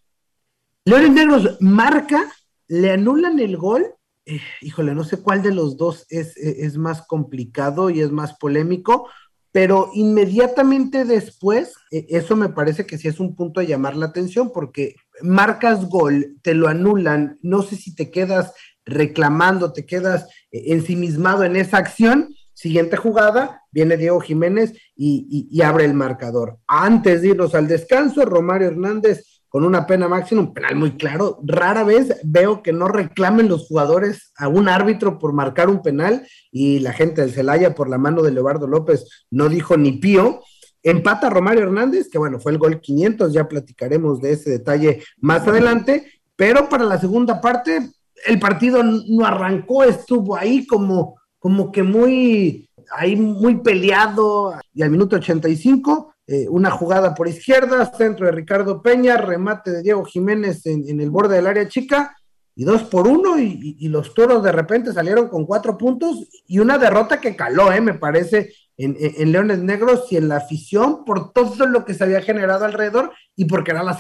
Leones 0.86 1.12
Negros 1.12 1.58
marca, 1.62 2.32
le 2.68 2.92
anulan 2.92 3.40
el 3.40 3.58
gol. 3.58 3.96
Eh, 4.26 4.40
híjole, 4.62 4.94
no 4.94 5.04
sé 5.04 5.22
cuál 5.22 5.42
de 5.42 5.54
los 5.54 5.78
dos 5.78 6.06
es, 6.10 6.38
es 6.38 6.78
más 6.78 7.06
complicado 7.08 7.90
y 7.90 8.02
es 8.02 8.12
más 8.12 8.38
polémico, 8.38 9.10
pero 9.54 9.92
inmediatamente 9.94 11.06
después, 11.06 11.76
eh, 11.92 12.08
eso 12.10 12.36
me 12.36 12.50
parece 12.50 12.86
que 12.86 12.98
sí 12.98 13.08
es 13.08 13.20
un 13.20 13.36
punto 13.36 13.60
de 13.60 13.68
llamar 13.68 13.96
la 13.96 14.08
atención, 14.08 14.52
porque 14.52 14.96
marcas 15.22 15.88
gol, 15.88 16.38
te 16.42 16.56
lo 16.56 16.68
anulan, 16.68 17.38
no 17.42 17.62
sé 17.62 17.76
si 17.76 17.94
te 17.94 18.10
quedas 18.10 18.54
reclamando, 18.86 19.74
te 19.74 19.86
quedas 19.86 20.28
eh, 20.52 20.74
ensimismado 20.74 21.44
en 21.44 21.56
esa 21.56 21.78
acción. 21.78 22.36
Siguiente 22.54 22.98
jugada, 22.98 23.62
viene 23.72 23.98
Diego 23.98 24.20
Jiménez 24.20 24.74
y, 24.96 25.62
abre 25.62 25.86
el 25.86 25.94
marcador. 25.94 26.60
Antes 26.68 27.22
de 27.22 27.30
irnos 27.30 27.56
al 27.56 27.68
descanso, 27.68 28.26
Romario 28.26 28.68
Hernández 28.68 29.42
con 29.50 29.66
una 29.66 29.86
pena 29.86 30.08
máxima, 30.08 30.42
un 30.42 30.54
penal 30.54 30.76
muy 30.76 30.98
claro. 30.98 31.40
Rara 31.44 31.84
vez 31.84 32.20
veo 32.24 32.64
que 32.64 32.74
no 32.74 32.88
reclamen 32.88 33.48
los 33.48 33.68
jugadores 33.68 34.32
a 34.36 34.48
un 34.48 34.68
árbitro 34.68 35.20
por 35.20 35.34
marcar 35.34 35.70
un 35.70 35.84
penal 35.84 36.26
y 36.52 36.80
la 36.80 36.92
gente 36.92 37.22
del 37.22 37.34
Celaya 37.34 37.76
por 37.76 37.88
la 37.88 38.00
mano 38.00 38.24
de 38.24 38.32
Leobardo 38.32 38.66
López 38.66 39.26
no 39.30 39.50
dijo 39.50 39.78
ni 39.78 39.94
pío. 39.94 40.42
Empata 40.82 41.30
Romario 41.30 41.64
Hernández, 41.64 42.10
que 42.10 42.18
bueno, 42.18 42.40
fue 42.40 42.52
el 42.52 42.58
gol 42.58 42.82
500, 42.82 43.32
ya 43.32 43.48
platicaremos 43.48 44.22
de 44.22 44.32
ese 44.32 44.50
detalle 44.50 45.04
más 45.18 45.48
adelante 45.48 46.14
pero 46.36 46.68
para 46.70 46.84
la 46.84 47.00
segunda 47.00 47.40
parte 47.40 47.92
el 48.26 48.40
partido 48.40 48.82
no 48.84 49.26
arrancó, 49.26 49.84
estuvo 49.84 50.36
ahí 50.36 50.66
como, 50.66 51.16
como 51.40 51.72
que 51.72 51.84
muy, 51.84 52.70
ahí 52.96 53.16
muy 53.16 53.62
peleado. 53.62 54.60
Y 54.74 54.82
al 54.82 54.90
minuto 54.90 55.18
85 55.18 56.14
eh, 56.26 56.48
una 56.50 56.72
jugada 56.72 57.14
por 57.14 57.28
izquierda, 57.28 57.92
centro 57.98 58.26
de 58.26 58.32
Ricardo 58.32 58.82
Peña, 58.82 59.18
remate 59.18 59.72
de 59.72 59.82
Diego 59.82 60.06
Jiménez 60.06 60.66
en, 60.66 61.02
el 61.02 61.10
borde 61.10 61.36
del 61.36 61.48
área 61.48 61.68
chica 61.68 62.16
y 62.56 62.64
dos 62.64 62.84
por 62.84 63.10
uno 63.10 63.38
y, 63.38 63.88
los 63.90 64.14
toros 64.14 64.42
de 64.42 64.54
repente 64.54 64.94
salieron 64.94 65.28
con 65.28 65.46
cuatro 65.46 65.78
puntos 65.78 66.30
y 66.48 66.60
una 66.60 66.78
derrota 66.78 67.20
que 67.20 67.36
caló, 67.36 67.74
eh, 67.74 67.82
me 67.82 67.96
parece, 67.96 68.54
en, 68.78 69.32
Leones 69.32 69.60
Negros 69.60 70.12
y 70.12 70.18
en 70.18 70.28
la 70.28 70.38
afición 70.38 71.06
por 71.06 71.32
todo 71.32 71.66
lo 71.68 71.86
que 71.86 71.94
se 71.94 72.04
había 72.04 72.22
generado 72.22 72.66
alrededor 72.66 73.14
y 73.36 73.46
porque 73.46 73.72
era 73.72 73.84
la 73.84 73.98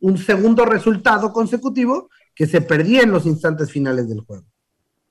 un, 0.00 0.18
segundo 0.18 0.64
resultado 0.64 1.32
consecutivo 1.32 2.10
que 2.34 2.46
se 2.46 2.60
perdía 2.60 3.02
en 3.02 3.12
los 3.12 3.26
instantes 3.26 3.70
finales 3.70 4.08
del 4.08 4.20
juego. 4.20 4.44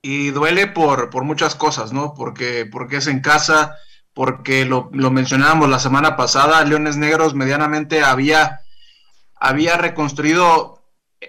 Y 0.02 0.30
duele 0.30 0.66
por, 0.66 1.08
por 1.08 1.24
muchas 1.24 1.54
cosas, 1.54 1.92
¿no? 1.92 2.12
Porque, 2.14 2.66
porque 2.70 2.96
es 2.96 3.06
en 3.06 3.20
casa, 3.20 3.76
porque 4.12 4.66
lo, 4.66 4.90
lo 4.92 5.10
mencionábamos 5.10 5.70
la 5.70 5.78
semana 5.78 6.16
pasada, 6.16 6.62
Leones 6.64 6.98
Negros 6.98 7.34
medianamente 7.34 8.02
había, 8.02 8.60
había 9.34 9.78
reconstruido 9.78 10.84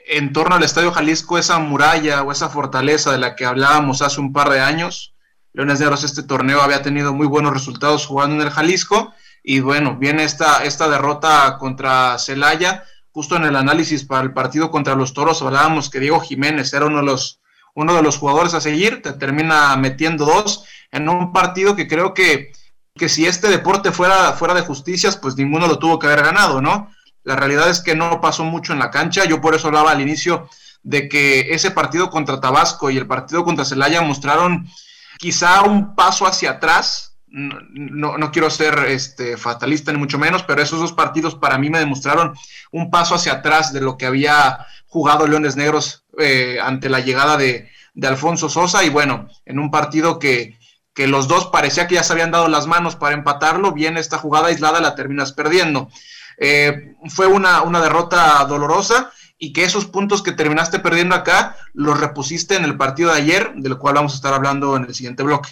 en 0.08 0.34
torno 0.34 0.56
al 0.56 0.64
Estadio 0.64 0.92
Jalisco 0.92 1.38
esa 1.38 1.58
muralla 1.60 2.24
o 2.24 2.34
esa 2.34 2.50
fortaleza 2.50 3.14
de 3.14 3.18
la 3.18 3.36
que 3.38 3.46
hablábamos 3.46 4.02
hace 4.02 4.20
un 4.20 4.34
par 4.34 4.50
de 4.50 4.60
años 4.60 5.15
Leones 5.56 5.80
Negros 5.80 6.04
este 6.04 6.22
torneo 6.22 6.62
había 6.62 6.82
tenido 6.82 7.14
muy 7.14 7.28
buenos 7.28 7.54
resultados 7.54 8.06
jugando 8.06 8.36
en 8.36 8.42
el 8.42 8.50
Jalisco. 8.50 9.14
Y 9.42 9.62
bueno, 9.62 9.96
viene 9.96 10.26
esta, 10.26 10.66
esta 10.66 10.90
derrota 10.90 11.56
contra 11.58 12.20
Celaya, 12.20 12.84
justo 13.12 13.38
en 13.38 13.46
el 13.46 13.56
análisis 13.56 14.04
para 14.04 14.24
el 14.24 14.34
partido 14.34 14.70
contra 14.70 14.96
los 14.96 15.14
Toros 15.14 15.42
hablábamos 15.42 15.90
que 15.90 16.02
Diego 16.02 16.20
Jiménez 16.20 16.74
era 16.74 16.88
uno 16.88 16.98
de 16.98 17.04
los, 17.04 17.40
uno 17.74 17.94
de 17.96 18.02
los 18.02 18.18
jugadores 18.18 18.54
a 18.54 18.60
seguir, 18.60 19.02
te 19.02 19.14
termina 19.14 19.78
metiendo 19.78 20.26
dos 20.26 20.66
en 20.92 21.08
un 21.08 21.32
partido 21.32 21.74
que 21.74 21.88
creo 21.88 22.14
que, 22.14 22.52
que 22.94 23.08
si 23.08 23.26
este 23.26 23.48
deporte 23.48 23.94
fuera, 23.94 24.34
fuera 24.34 24.56
de 24.56 24.62
justicias, 24.62 25.16
pues 25.16 25.38
ninguno 25.38 25.68
lo 25.68 25.80
tuvo 25.80 26.00
que 26.00 26.08
haber 26.08 26.24
ganado, 26.24 26.62
¿no? 26.62 26.92
La 27.24 27.38
realidad 27.38 27.70
es 27.70 27.80
que 27.80 27.96
no 27.96 28.20
pasó 28.20 28.44
mucho 28.44 28.74
en 28.74 28.80
la 28.80 28.92
cancha, 28.92 29.24
yo 29.24 29.40
por 29.40 29.56
eso 29.56 29.68
hablaba 29.68 29.92
al 29.92 30.02
inicio 30.02 30.50
de 30.84 31.08
que 31.08 31.52
ese 31.52 31.72
partido 31.72 32.10
contra 32.10 32.42
Tabasco 32.42 32.90
y 32.90 32.98
el 32.98 33.08
partido 33.08 33.46
contra 33.46 33.64
Celaya 33.64 34.02
mostraron 34.02 34.68
quizá 35.18 35.64
un 35.64 35.96
paso 35.96 36.26
hacia 36.26 36.52
atrás. 36.52 37.18
No, 37.28 38.18
no, 38.18 38.32
quiero 38.32 38.50
ser 38.50 38.86
este, 38.88 39.36
fatalista 39.36 39.92
ni 39.92 39.98
mucho 39.98 40.18
menos, 40.18 40.44
pero 40.44 40.62
esos 40.62 40.80
dos 40.80 40.94
partidos 40.94 41.36
para 41.36 41.58
mí 41.58 41.70
me 41.70 41.80
demostraron 41.80 42.34
un 42.72 42.90
paso 42.90 43.16
hacia 43.16 43.34
atrás 43.34 43.74
de 43.74 43.82
lo 43.82 43.98
que 43.98 44.06
había 44.06 44.66
jugado 44.88 45.28
Leones 45.28 45.58
Negros 45.58 46.06
eh, 46.18 46.60
ante 46.64 46.88
la 46.88 47.02
llegada 47.02 47.36
de, 47.36 47.70
Alfonso 48.04 48.48
Sosa 48.48 48.84
y 48.86 48.90
bueno, 48.90 49.28
en 49.46 49.60
un 49.60 49.70
partido 49.70 50.20
que, 50.20 50.58
que 50.94 51.08
los 51.08 51.28
dos 51.28 51.48
parecía 51.48 51.88
que 51.88 51.96
ya 51.96 52.04
se 52.04 52.14
habían 52.14 52.32
dado 52.32 52.48
las 52.48 52.68
manos 52.68 52.96
para 52.96 53.16
empatarlo, 53.16 53.74
viene 53.74 54.00
esta 54.00 54.18
jugada 54.18 54.48
aislada, 54.48 54.80
la 54.80 54.96
terminas 54.96 55.34
perdiendo. 55.34 55.90
Eh, 56.38 56.96
fue 57.10 57.28
una, 57.28 57.62
una 57.62 57.82
derrota 57.82 58.46
dolorosa 58.46 59.12
y 59.38 59.54
que 59.54 59.64
esos 59.64 59.86
puntos 59.86 60.24
que 60.24 60.32
terminaste 60.32 60.80
perdiendo 60.80 61.16
acá 61.16 61.56
los 61.74 62.00
repusiste 62.00 62.56
en 62.56 62.64
el 62.64 62.78
partido 62.78 63.12
de 63.12 63.18
ayer, 63.18 63.54
del 63.56 63.78
cual 63.78 63.96
vamos 63.96 64.14
a 64.14 64.16
estar 64.16 64.34
hablando 64.34 64.76
en 64.78 64.86
el 64.86 64.96
siguiente 64.96 65.24
bloque. 65.24 65.52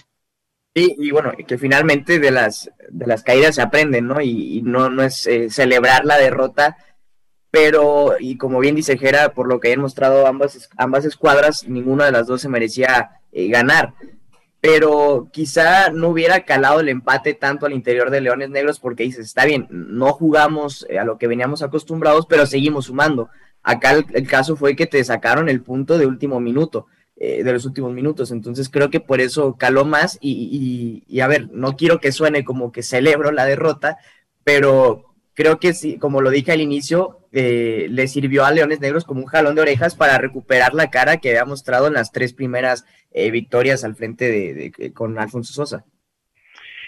Y 0.76 1.12
bueno, 1.12 1.34
que 1.48 1.60
finalmente 1.60 2.18
de 2.18 2.32
las, 2.32 2.72
de 2.90 3.06
las 3.06 3.22
caídas 3.22 3.56
se 3.56 3.62
aprenden, 3.62 4.08
¿no? 4.08 4.22
Y, 4.22 4.64
no, 4.64 4.90
no 4.90 5.04
es 5.04 5.28
eh, 5.28 5.52
celebrar 5.52 6.04
la 6.04 6.18
derrota, 6.18 6.78
pero, 7.52 8.16
y 8.20 8.38
como 8.38 8.60
bien 8.60 8.74
dice 8.74 8.98
Jera, 8.98 9.36
por 9.36 9.48
lo 9.48 9.60
que 9.60 9.68
hayan 9.68 9.82
mostrado 9.82 10.26
ambas, 10.26 10.70
ambas 10.76 11.06
escuadras, 11.06 11.68
ninguna 11.68 12.06
de 12.06 12.12
las 12.12 12.26
dos 12.26 12.42
se 12.42 12.50
merecía 12.50 13.22
eh, 13.32 13.50
ganar. 13.50 13.94
Pero 14.60 15.30
quizá 15.32 15.92
no 15.92 16.08
hubiera 16.08 16.46
calado 16.46 16.80
el 16.80 16.90
empate 16.90 17.36
tanto 17.36 17.68
al 17.68 17.74
interior 17.74 18.10
de 18.10 18.22
Leones 18.22 18.50
Negros 18.50 18.80
porque 18.80 19.04
dices, 19.04 19.28
está 19.28 19.46
bien, 19.46 19.68
no 19.70 20.14
jugamos 20.14 20.88
eh, 20.90 20.98
a 20.98 21.04
lo 21.04 21.20
que 21.20 21.28
veníamos 21.28 21.62
acostumbrados, 21.62 22.26
pero 22.26 22.48
seguimos 22.48 22.86
sumando. 22.86 23.30
Acá 23.64 23.92
el, 23.92 24.28
caso 24.28 24.56
fue 24.56 24.76
que 24.76 24.88
te 24.88 25.04
sacaron 25.04 25.48
el 25.48 25.62
punto 25.62 25.98
de 25.98 26.06
último 26.06 26.40
minuto, 26.42 26.88
eh, 27.16 27.44
de 27.44 27.54
los 27.54 27.66
últimos 27.66 27.94
minutos. 27.94 28.32
Entonces 28.32 28.70
creo 28.70 28.90
que 28.90 29.00
por 29.00 29.22
eso 29.22 29.56
caló 29.58 29.86
más 29.86 30.18
y, 30.22 31.04
y, 31.08 31.20
a 31.22 31.28
ver, 31.28 31.50
no 31.52 31.78
quiero 31.78 32.00
que 32.00 32.12
suene 32.12 32.44
como 32.44 32.72
que 32.72 32.84
celebro 32.84 33.32
la 33.32 33.46
derrota, 33.46 33.98
pero 34.44 35.16
creo 35.34 35.60
que 35.60 35.74
sí, 35.74 35.98
como 35.98 36.22
lo 36.22 36.30
dije 36.30 36.52
al 36.52 36.62
inicio, 36.62 37.28
eh, 37.32 37.88
le 37.90 38.08
sirvió 38.08 38.46
a 38.46 38.52
Leones 38.52 38.80
Negros 38.82 39.06
como 39.06 39.22
un 39.22 39.28
jalón 39.28 39.56
de 39.56 39.62
orejas 39.62 39.96
para 39.96 40.18
recuperar 40.18 40.74
la 40.74 40.90
cara 40.92 41.18
que 41.18 41.30
había 41.30 41.46
mostrado 41.46 41.88
en 41.88 41.94
las 41.94 42.12
tres 42.12 42.34
primeras 42.34 42.86
eh, 43.12 43.32
victorias 43.32 43.84
al 43.84 43.96
frente 43.96 44.30
de, 44.30 44.92
con 44.94 45.18
Alfonso 45.18 45.54
Sosa. 45.54 45.86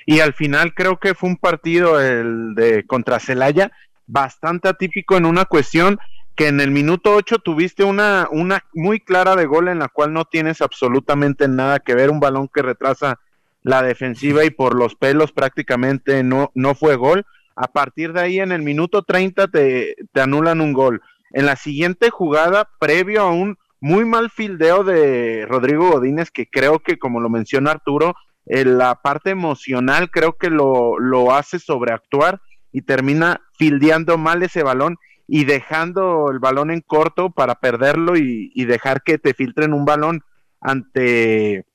Y 0.06 0.20
al 0.20 0.34
final 0.34 0.74
creo 0.76 1.00
que 1.00 1.16
fue 1.16 1.30
un 1.30 1.38
partido 1.38 2.00
el 2.00 2.54
de 2.54 2.86
contra 2.86 3.20
Celaya 3.20 3.72
bastante 4.06 4.68
atípico 4.68 5.18
en 5.18 5.26
una 5.26 5.46
cuestión 5.46 6.00
que 6.36 6.48
en 6.48 6.60
el 6.60 6.72
minuto 6.72 7.16
8 7.16 7.40
tuviste 7.40 7.84
una, 7.84 8.28
una 8.32 8.64
muy 8.74 9.00
clara 9.00 9.36
de 9.36 9.46
gol 9.46 9.70
en 9.70 9.80
la 9.80 9.88
cual 9.88 10.14
no 10.14 10.26
tienes 10.26 10.62
absolutamente 10.62 11.48
nada 11.48 11.80
que 11.80 11.96
ver, 11.96 12.10
un 12.10 12.20
balón 12.20 12.50
que 12.54 12.62
retrasa 12.62 13.20
la 13.64 13.82
defensiva 13.82 14.44
y 14.46 14.50
por 14.50 14.76
los 14.76 14.96
pelos 14.96 15.32
prácticamente 15.32 16.24
no, 16.24 16.52
no 16.54 16.76
fue 16.76 16.96
gol. 16.96 17.26
A 17.56 17.68
partir 17.68 18.12
de 18.12 18.22
ahí 18.22 18.40
en 18.40 18.52
el 18.52 18.62
minuto 18.62 19.04
30 19.04 19.48
te, 19.48 19.96
te 20.12 20.22
anulan 20.22 20.62
un 20.62 20.74
gol. 20.74 21.02
En 21.32 21.46
la 21.46 21.56
siguiente 21.56 22.10
jugada, 22.10 22.70
previo 22.80 23.22
a 23.22 23.32
un 23.32 23.58
muy 23.80 24.04
mal 24.04 24.30
fildeo 24.30 24.84
de 24.84 25.46
Rodrigo 25.48 25.92
Godínez, 25.92 26.32
que 26.32 26.50
creo 26.50 26.80
que 26.80 27.00
como 27.00 27.22
lo 27.22 27.30
menciona 27.30 27.72
Arturo, 27.72 28.16
en 28.46 28.78
la 28.78 28.96
parte 28.96 29.32
emocional 29.32 30.12
creo 30.12 30.34
que 30.34 30.50
lo, 30.50 31.00
lo 31.00 31.34
hace 31.34 31.60
sobreactuar 31.60 32.42
y 32.72 32.82
termina 32.82 33.42
fildeando 33.58 34.18
mal 34.18 34.44
ese 34.44 34.62
balón 34.62 34.98
y 35.28 35.46
dejando 35.46 36.30
el 36.32 36.40
balón 36.40 36.72
en 36.72 36.82
corto 36.82 37.32
para 37.32 37.56
perderlo 37.56 38.16
y, 38.16 38.66
dejar 38.66 39.02
que 39.04 39.18
te 39.18 39.34
filtren 39.34 39.74
un 39.74 39.86
balón 39.86 40.22
ante, 40.62 41.66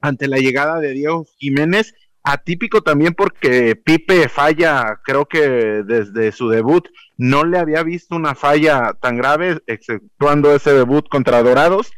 ante 0.00 0.28
la 0.28 0.38
llegada 0.38 0.80
de 0.80 0.92
Diego 0.92 1.26
Jiménez. 1.38 1.94
Atípico 2.22 2.82
también 2.82 3.14
porque 3.14 3.76
Pipe 3.76 4.28
falla, 4.28 5.00
creo 5.04 5.26
que 5.26 5.40
desde 5.84 6.32
su 6.32 6.48
debut 6.48 6.88
no 7.16 7.44
le 7.44 7.58
había 7.58 7.84
visto 7.84 8.16
una 8.16 8.34
falla 8.34 8.94
tan 9.00 9.16
grave, 9.16 9.60
exceptuando 9.66 10.52
ese 10.54 10.72
debut 10.72 11.08
contra 11.08 11.42
Dorados. 11.42 11.92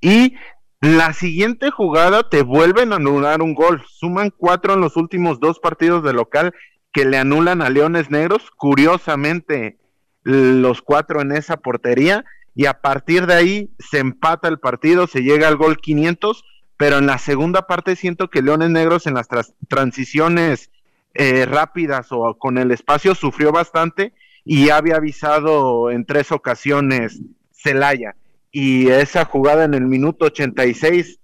Y 0.00 0.34
la 0.80 1.12
siguiente 1.12 1.70
jugada 1.70 2.28
te 2.28 2.42
vuelven 2.42 2.92
a 2.92 2.96
anular 2.96 3.42
un 3.42 3.54
gol. 3.54 3.82
Suman 3.86 4.30
cuatro 4.30 4.74
en 4.74 4.80
los 4.80 4.96
últimos 4.96 5.40
dos 5.40 5.58
partidos 5.60 6.02
de 6.04 6.12
local 6.12 6.54
que 6.92 7.04
le 7.04 7.16
anulan 7.16 7.62
a 7.62 7.70
Leones 7.70 8.10
Negros. 8.10 8.50
Curiosamente, 8.50 9.79
los 10.22 10.82
cuatro 10.82 11.20
en 11.20 11.32
esa 11.32 11.56
portería 11.56 12.24
y 12.54 12.66
a 12.66 12.80
partir 12.80 13.26
de 13.26 13.34
ahí 13.34 13.70
se 13.78 13.98
empata 13.98 14.48
el 14.48 14.58
partido, 14.58 15.06
se 15.06 15.22
llega 15.22 15.48
al 15.48 15.56
gol 15.56 15.78
500, 15.78 16.44
pero 16.76 16.98
en 16.98 17.06
la 17.06 17.18
segunda 17.18 17.66
parte 17.66 17.96
siento 17.96 18.28
que 18.28 18.42
Leones 18.42 18.70
Negros 18.70 19.06
en 19.06 19.14
las 19.14 19.28
transiciones 19.68 20.70
eh, 21.14 21.46
rápidas 21.46 22.08
o 22.10 22.36
con 22.38 22.58
el 22.58 22.70
espacio 22.70 23.14
sufrió 23.14 23.52
bastante 23.52 24.12
y 24.44 24.70
había 24.70 24.96
avisado 24.96 25.90
en 25.90 26.04
tres 26.04 26.32
ocasiones 26.32 27.20
Celaya. 27.52 28.14
Y 28.52 28.88
esa 28.88 29.24
jugada 29.24 29.64
en 29.64 29.74
el 29.74 29.86
minuto 29.86 30.26
86 30.26 31.18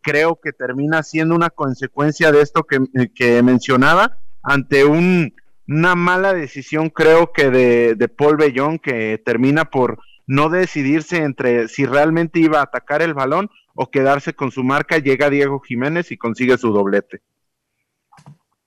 creo 0.00 0.40
que 0.40 0.52
termina 0.52 1.02
siendo 1.02 1.34
una 1.34 1.50
consecuencia 1.50 2.32
de 2.32 2.40
esto 2.40 2.64
que, 2.64 2.80
que 3.14 3.42
mencionaba 3.42 4.18
ante 4.42 4.84
un 4.84 5.34
una 5.72 5.94
mala 5.94 6.32
decisión 6.34 6.90
creo 6.90 7.32
que 7.32 7.50
de, 7.50 7.94
de 7.94 8.08
Paul 8.08 8.36
Bellón 8.36 8.78
que 8.78 9.20
termina 9.24 9.64
por 9.64 9.98
no 10.26 10.48
decidirse 10.48 11.18
entre 11.18 11.68
si 11.68 11.86
realmente 11.86 12.38
iba 12.38 12.60
a 12.60 12.64
atacar 12.64 13.02
el 13.02 13.14
balón 13.14 13.50
o 13.74 13.90
quedarse 13.90 14.34
con 14.34 14.50
su 14.50 14.62
marca, 14.62 14.98
llega 14.98 15.30
Diego 15.30 15.60
Jiménez 15.60 16.12
y 16.12 16.18
consigue 16.18 16.58
su 16.58 16.72
doblete. 16.72 17.22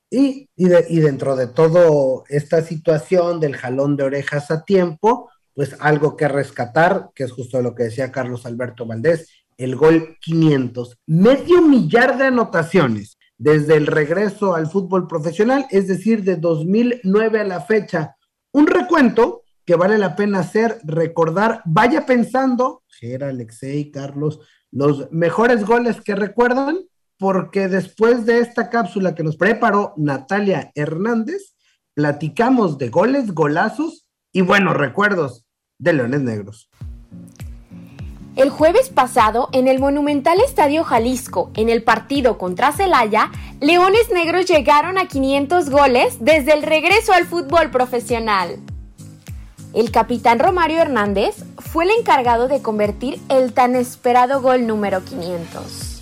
Y, 0.10 0.50
y, 0.56 0.68
y, 0.90 1.00
dentro 1.00 1.36
de 1.36 1.48
todo 1.48 2.24
esta 2.30 2.62
situación 2.62 3.40
del 3.40 3.56
jalón 3.56 3.98
de 3.98 4.04
orejas 4.04 4.50
a 4.52 4.64
tiempo, 4.64 5.30
pues 5.54 5.76
algo 5.80 6.16
que 6.16 6.28
rescatar, 6.28 7.10
que 7.14 7.24
es 7.24 7.32
justo 7.32 7.62
lo 7.62 7.76
que 7.76 7.84
decía 7.84 8.12
Carlos 8.12 8.46
Alberto 8.46 8.86
Valdés, 8.86 9.30
el 9.58 9.76
gol 9.76 10.18
500, 10.22 10.98
medio 11.08 11.62
millar 11.62 12.18
de 12.18 12.26
anotaciones 12.26 13.15
desde 13.38 13.76
el 13.76 13.88
regreso 13.88 14.56
al 14.56 14.68
fútbol 14.68 15.08
profesional, 15.08 15.66
es 15.72 15.88
decir, 15.88 16.24
de 16.24 16.38
2009 16.38 17.42
a 17.42 17.44
la 17.44 17.62
fecha. 17.62 18.16
Un 18.52 18.68
recuento 18.68 19.44
que 19.66 19.76
vale 19.76 19.98
la 19.98 20.16
pena 20.16 20.40
hacer, 20.40 20.80
recordar, 20.84 21.62
vaya 21.66 22.06
pensando, 22.06 22.84
era 23.02 23.30
Alexei, 23.30 23.92
Carlos, 23.92 24.40
los 24.72 25.12
mejores 25.12 25.66
goles 25.66 26.02
que 26.02 26.16
recuerdan, 26.16 26.80
porque 27.18 27.68
después 27.68 28.26
de 28.26 28.40
esta 28.40 28.70
cápsula 28.70 29.16
que 29.16 29.24
nos 29.24 29.38
preparó 29.38 29.94
Natalia 29.98 30.72
Hernández, 30.76 31.56
platicamos 31.94 32.78
de 32.78 32.90
goles, 32.90 33.34
golazos 33.34 34.06
y 34.32 34.42
buenos 34.42 34.76
recuerdos 34.76 35.46
de 35.80 35.94
Leones 35.94 36.22
Negros. 36.22 36.70
El 38.36 38.50
jueves 38.50 38.90
pasado, 38.90 39.48
en 39.54 39.70
el 39.70 39.80
monumental 39.80 40.42
Estadio 40.42 40.84
Jalisco, 40.84 41.52
en 41.56 41.70
el 41.70 41.84
partido 41.84 42.38
contra 42.38 42.74
Celaya, 42.74 43.32
Leones 43.62 44.12
Negros 44.12 44.46
llegaron 44.46 44.98
a 44.98 45.08
500 45.08 45.70
goles 45.70 46.18
desde 46.20 46.52
el 46.52 46.62
regreso 46.62 47.14
al 47.14 47.26
fútbol 47.26 47.72
profesional. 47.72 48.58
El 49.74 49.90
capitán 49.90 50.40
Romario 50.40 50.82
Hernández 50.82 51.46
fue 51.60 51.86
el 51.86 51.92
encargado 51.92 52.50
de 52.50 52.62
convertir 52.62 53.22
el 53.30 53.54
tan 53.54 53.74
esperado 53.74 54.42
gol 54.42 54.68
número 54.68 55.04
500 55.04 55.94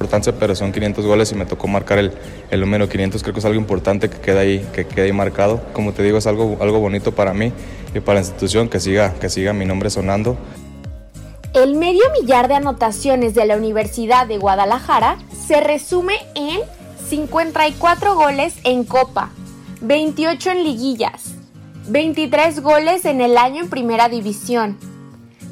importancia, 0.00 0.32
pero 0.32 0.54
son 0.54 0.72
500 0.72 1.04
goles 1.04 1.30
y 1.30 1.34
me 1.34 1.44
tocó 1.44 1.68
marcar 1.68 1.98
el, 1.98 2.12
el, 2.50 2.60
número 2.60 2.88
500. 2.88 3.22
Creo 3.22 3.34
que 3.34 3.40
es 3.40 3.44
algo 3.44 3.60
importante 3.60 4.08
que 4.08 4.16
queda 4.16 4.40
ahí, 4.40 4.66
que 4.72 4.86
quede 4.86 5.06
ahí 5.06 5.12
marcado. 5.12 5.60
Como 5.74 5.92
te 5.92 6.02
digo, 6.02 6.16
es 6.16 6.26
algo, 6.26 6.56
algo 6.60 6.80
bonito 6.80 7.12
para 7.12 7.34
mí 7.34 7.52
y 7.94 8.00
para 8.00 8.14
la 8.14 8.20
institución 8.20 8.70
que 8.70 8.80
siga, 8.80 9.12
que 9.12 9.28
siga 9.28 9.52
mi 9.52 9.66
nombre 9.66 9.90
sonando. 9.90 10.38
El 11.52 11.74
medio 11.74 12.04
millar 12.20 12.46
de 12.46 12.54
anotaciones 12.54 13.34
de 13.34 13.44
la 13.44 13.56
Universidad 13.56 14.28
de 14.28 14.38
Guadalajara 14.38 15.18
se 15.48 15.60
resume 15.60 16.14
en 16.36 16.60
54 17.08 18.14
goles 18.14 18.54
en 18.62 18.84
Copa, 18.84 19.30
28 19.80 20.52
en 20.52 20.62
liguillas, 20.62 21.34
23 21.88 22.60
goles 22.60 23.04
en 23.04 23.20
el 23.20 23.36
año 23.36 23.64
en 23.64 23.68
Primera 23.68 24.08
División, 24.08 24.78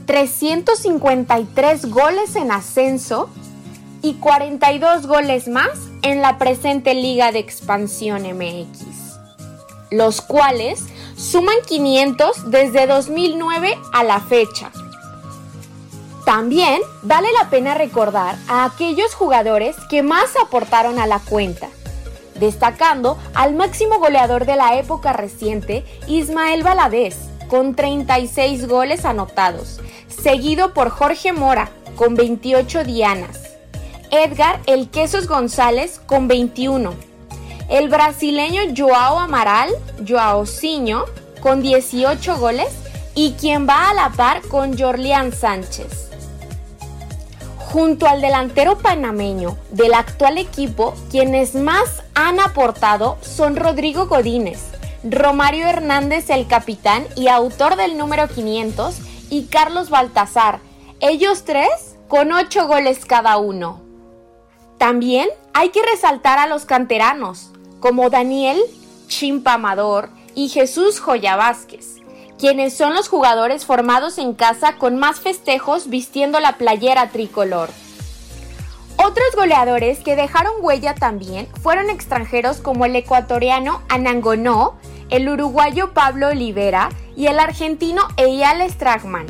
353 0.06 1.90
goles 1.90 2.36
en 2.36 2.52
ascenso 2.52 3.28
y 4.00 4.14
42 4.14 5.08
goles 5.08 5.48
más 5.48 5.88
en 6.02 6.22
la 6.22 6.38
presente 6.38 6.94
Liga 6.94 7.32
de 7.32 7.40
Expansión 7.40 8.22
MX, 8.22 9.18
los 9.90 10.20
cuales 10.20 10.84
suman 11.16 11.56
500 11.66 12.52
desde 12.52 12.86
2009 12.86 13.76
a 13.92 14.04
la 14.04 14.20
fecha. 14.20 14.70
También 16.28 16.82
vale 17.00 17.28
la 17.32 17.48
pena 17.48 17.72
recordar 17.72 18.36
a 18.48 18.66
aquellos 18.66 19.14
jugadores 19.14 19.74
que 19.88 20.02
más 20.02 20.36
aportaron 20.36 20.98
a 20.98 21.06
la 21.06 21.20
cuenta, 21.20 21.68
destacando 22.34 23.16
al 23.32 23.54
máximo 23.54 23.98
goleador 23.98 24.44
de 24.44 24.56
la 24.56 24.76
época 24.76 25.14
reciente, 25.14 25.86
Ismael 26.06 26.62
Valadez, 26.62 27.16
con 27.48 27.74
36 27.74 28.68
goles 28.68 29.06
anotados, 29.06 29.80
seguido 30.22 30.74
por 30.74 30.90
Jorge 30.90 31.32
Mora, 31.32 31.70
con 31.96 32.14
28 32.14 32.84
dianas, 32.84 33.56
Edgar 34.10 34.60
El 34.66 34.90
Quesos 34.90 35.28
González, 35.28 35.98
con 36.04 36.28
21, 36.28 36.92
el 37.70 37.88
brasileño 37.88 38.60
Joao 38.76 39.18
Amaral, 39.18 39.70
Joao 40.06 40.44
Ciño, 40.44 41.06
con 41.40 41.62
18 41.62 42.36
goles, 42.36 42.68
y 43.14 43.32
quien 43.40 43.66
va 43.66 43.88
a 43.88 43.94
la 43.94 44.10
par 44.10 44.42
con 44.42 44.78
Jorlian 44.78 45.32
Sánchez. 45.32 46.07
Junto 47.72 48.06
al 48.06 48.22
delantero 48.22 48.78
panameño 48.78 49.58
del 49.70 49.92
actual 49.92 50.38
equipo, 50.38 50.94
quienes 51.10 51.54
más 51.54 52.02
han 52.14 52.40
aportado 52.40 53.18
son 53.20 53.56
Rodrigo 53.56 54.06
Godínez, 54.06 54.70
Romario 55.04 55.66
Hernández 55.66 56.30
el 56.30 56.46
capitán 56.46 57.06
y 57.14 57.28
autor 57.28 57.76
del 57.76 57.98
número 57.98 58.26
500 58.26 58.96
y 59.28 59.48
Carlos 59.48 59.90
Baltazar, 59.90 60.60
ellos 61.00 61.44
tres 61.44 61.96
con 62.08 62.32
8 62.32 62.66
goles 62.66 63.04
cada 63.04 63.36
uno. 63.36 63.82
También 64.78 65.28
hay 65.52 65.68
que 65.68 65.82
resaltar 65.82 66.38
a 66.38 66.46
los 66.46 66.64
canteranos, 66.64 67.50
como 67.80 68.08
Daniel 68.08 68.58
Chimpa 69.08 69.52
Amador 69.52 70.08
y 70.34 70.48
Jesús 70.48 71.00
Joya 71.00 71.36
Vázquez, 71.36 71.97
quienes 72.38 72.76
son 72.76 72.94
los 72.94 73.08
jugadores 73.08 73.66
formados 73.66 74.16
en 74.18 74.32
casa 74.32 74.76
con 74.76 74.96
más 74.96 75.20
festejos 75.20 75.88
vistiendo 75.90 76.38
la 76.40 76.56
playera 76.56 77.10
tricolor. 77.10 77.68
Otros 78.96 79.28
goleadores 79.36 79.98
que 79.98 80.16
dejaron 80.16 80.54
huella 80.60 80.94
también 80.94 81.48
fueron 81.62 81.90
extranjeros 81.90 82.58
como 82.58 82.84
el 82.84 82.96
ecuatoriano 82.96 83.82
Anangonó, 83.88 84.76
el 85.10 85.28
uruguayo 85.28 85.92
Pablo 85.94 86.28
Olivera 86.28 86.90
y 87.16 87.26
el 87.26 87.38
argentino 87.38 88.02
Eyal 88.16 88.68
Stragman. 88.70 89.26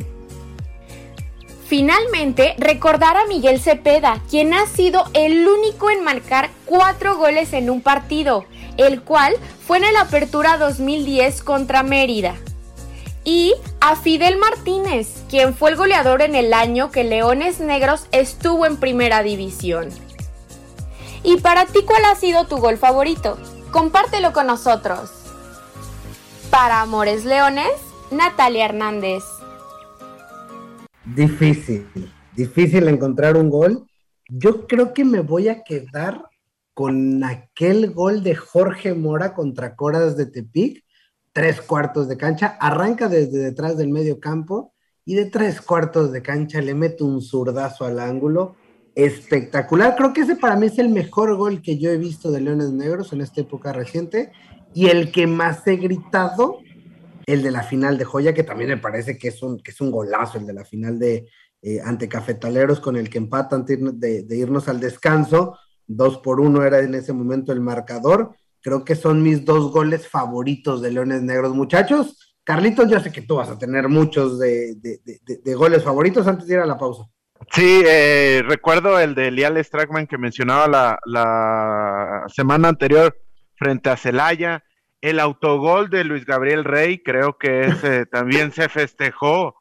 Finalmente, 1.67 2.55
recordar 2.57 3.15
a 3.15 3.27
Miguel 3.27 3.59
Cepeda, 3.59 4.21
quien 4.29 4.55
ha 4.55 4.65
sido 4.65 5.03
el 5.13 5.47
único 5.47 5.91
en 5.91 6.03
marcar 6.03 6.49
cuatro 6.65 7.15
goles 7.15 7.53
en 7.53 7.69
un 7.69 7.81
partido, 7.81 8.45
el 8.77 9.03
cual 9.03 9.35
fue 9.67 9.77
en 9.77 9.93
la 9.93 10.01
Apertura 10.01 10.57
2010 10.57 11.43
contra 11.43 11.83
Mérida 11.83 12.35
y 13.23 13.53
a 13.81 13.95
Fidel 13.95 14.37
Martínez, 14.37 15.23
quien 15.29 15.53
fue 15.53 15.71
el 15.71 15.75
goleador 15.75 16.21
en 16.21 16.35
el 16.35 16.53
año 16.53 16.91
que 16.91 17.03
Leones 17.03 17.59
Negros 17.59 18.07
estuvo 18.11 18.65
en 18.65 18.77
primera 18.77 19.23
división. 19.23 19.89
¿Y 21.23 21.37
para 21.37 21.65
ti 21.65 21.79
cuál 21.85 22.03
ha 22.05 22.15
sido 22.15 22.45
tu 22.47 22.57
gol 22.57 22.77
favorito? 22.77 23.37
Compártelo 23.71 24.31
con 24.31 24.47
nosotros. 24.47 25.11
Para 26.49 26.81
Amores 26.81 27.25
Leones, 27.25 27.71
Natalia 28.09 28.65
Hernández. 28.65 29.23
Difícil, 31.05 31.87
difícil 32.35 32.87
encontrar 32.87 33.35
un 33.35 33.49
gol. 33.49 33.85
Yo 34.27 34.65
creo 34.67 34.93
que 34.93 35.03
me 35.03 35.19
voy 35.21 35.49
a 35.49 35.63
quedar 35.63 36.23
con 36.73 37.23
aquel 37.23 37.91
gol 37.91 38.23
de 38.23 38.35
Jorge 38.35 38.93
Mora 38.93 39.33
contra 39.33 39.75
Coras 39.75 40.15
de 40.15 40.27
Tepic 40.27 40.83
tres 41.33 41.61
cuartos 41.61 42.07
de 42.07 42.17
cancha, 42.17 42.57
arranca 42.59 43.07
desde 43.07 43.39
detrás 43.39 43.77
del 43.77 43.89
medio 43.89 44.19
campo 44.19 44.73
y 45.05 45.15
de 45.15 45.25
tres 45.25 45.61
cuartos 45.61 46.11
de 46.11 46.21
cancha 46.21 46.61
le 46.61 46.73
mete 46.73 47.03
un 47.03 47.21
zurdazo 47.21 47.85
al 47.85 47.99
ángulo. 47.99 48.55
Espectacular. 48.95 49.95
Creo 49.95 50.13
que 50.13 50.21
ese 50.21 50.35
para 50.35 50.55
mí 50.55 50.67
es 50.67 50.77
el 50.77 50.89
mejor 50.89 51.35
gol 51.35 51.61
que 51.61 51.77
yo 51.77 51.89
he 51.89 51.97
visto 51.97 52.31
de 52.31 52.41
Leones 52.41 52.71
Negros 52.71 53.13
en 53.13 53.21
esta 53.21 53.41
época 53.41 53.71
reciente 53.71 54.31
y 54.73 54.87
el 54.87 55.11
que 55.11 55.25
más 55.25 55.65
he 55.67 55.77
gritado, 55.77 56.59
el 57.25 57.41
de 57.41 57.51
la 57.51 57.63
final 57.63 57.97
de 57.97 58.05
Joya, 58.05 58.33
que 58.33 58.43
también 58.43 58.69
me 58.69 58.77
parece 58.77 59.17
que 59.17 59.29
es 59.29 59.41
un, 59.41 59.59
que 59.59 59.71
es 59.71 59.79
un 59.79 59.91
golazo, 59.91 60.37
el 60.37 60.45
de 60.45 60.53
la 60.53 60.65
final 60.65 60.99
de 60.99 61.27
eh, 61.61 61.79
ante 61.83 62.09
Cafetaleros 62.09 62.79
con 62.79 62.97
el 62.97 63.09
que 63.09 63.19
empatan 63.19 63.65
de, 63.65 64.23
de 64.23 64.37
irnos 64.37 64.67
al 64.67 64.79
descanso. 64.79 65.57
Dos 65.87 66.17
por 66.17 66.39
uno 66.39 66.63
era 66.63 66.79
en 66.79 66.93
ese 66.93 67.13
momento 67.13 67.51
el 67.51 67.61
marcador 67.61 68.35
Creo 68.61 68.83
que 68.83 68.95
son 68.95 69.23
mis 69.23 69.45
dos 69.45 69.71
goles 69.71 70.07
favoritos 70.07 70.81
de 70.81 70.91
Leones 70.91 71.21
Negros, 71.21 71.53
muchachos. 71.53 72.35
Carlitos, 72.43 72.89
ya 72.89 72.99
sé 72.99 73.11
que 73.11 73.21
tú 73.21 73.35
vas 73.35 73.49
a 73.49 73.59
tener 73.59 73.87
muchos 73.89 74.39
de, 74.39 74.75
goles 75.55 75.83
favoritos 75.83 76.27
antes 76.27 76.47
de 76.47 76.55
ir 76.55 76.59
a 76.59 76.65
la 76.65 76.77
pausa. 76.77 77.03
Sí, 77.51 77.83
eh, 77.85 78.43
recuerdo 78.45 78.99
el 78.99 79.15
de 79.15 79.31
Lial 79.31 79.63
Strackman 79.63 80.07
que 80.07 80.17
mencionaba 80.17 80.97
la, 81.05 82.25
semana 82.27 82.69
anterior 82.69 83.15
frente 83.55 83.89
a 83.89 83.97
Celaya. 83.97 84.63
El 85.01 85.19
autogol 85.19 85.89
de 85.89 86.03
Luis 86.03 86.25
Gabriel 86.25 86.65
Rey, 86.65 87.01
creo 87.01 87.37
que 87.37 87.61
ese 87.61 88.05
también 88.05 88.51
se 88.51 88.67
festejó 88.67 89.55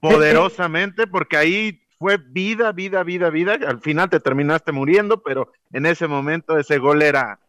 poderosamente 0.00 1.06
porque 1.06 1.36
ahí 1.36 1.82
fue 1.98 2.16
vida, 2.16 2.72
vida, 2.72 3.02
vida, 3.02 3.28
vida. 3.28 3.58
Al 3.66 3.80
final 3.80 4.08
te 4.08 4.20
terminaste 4.20 4.72
muriendo, 4.72 5.22
pero 5.22 5.52
en 5.72 5.84
ese 5.84 6.06
momento 6.06 6.56
ese 6.56 6.78
gol 6.78 7.02
era, 7.02 7.40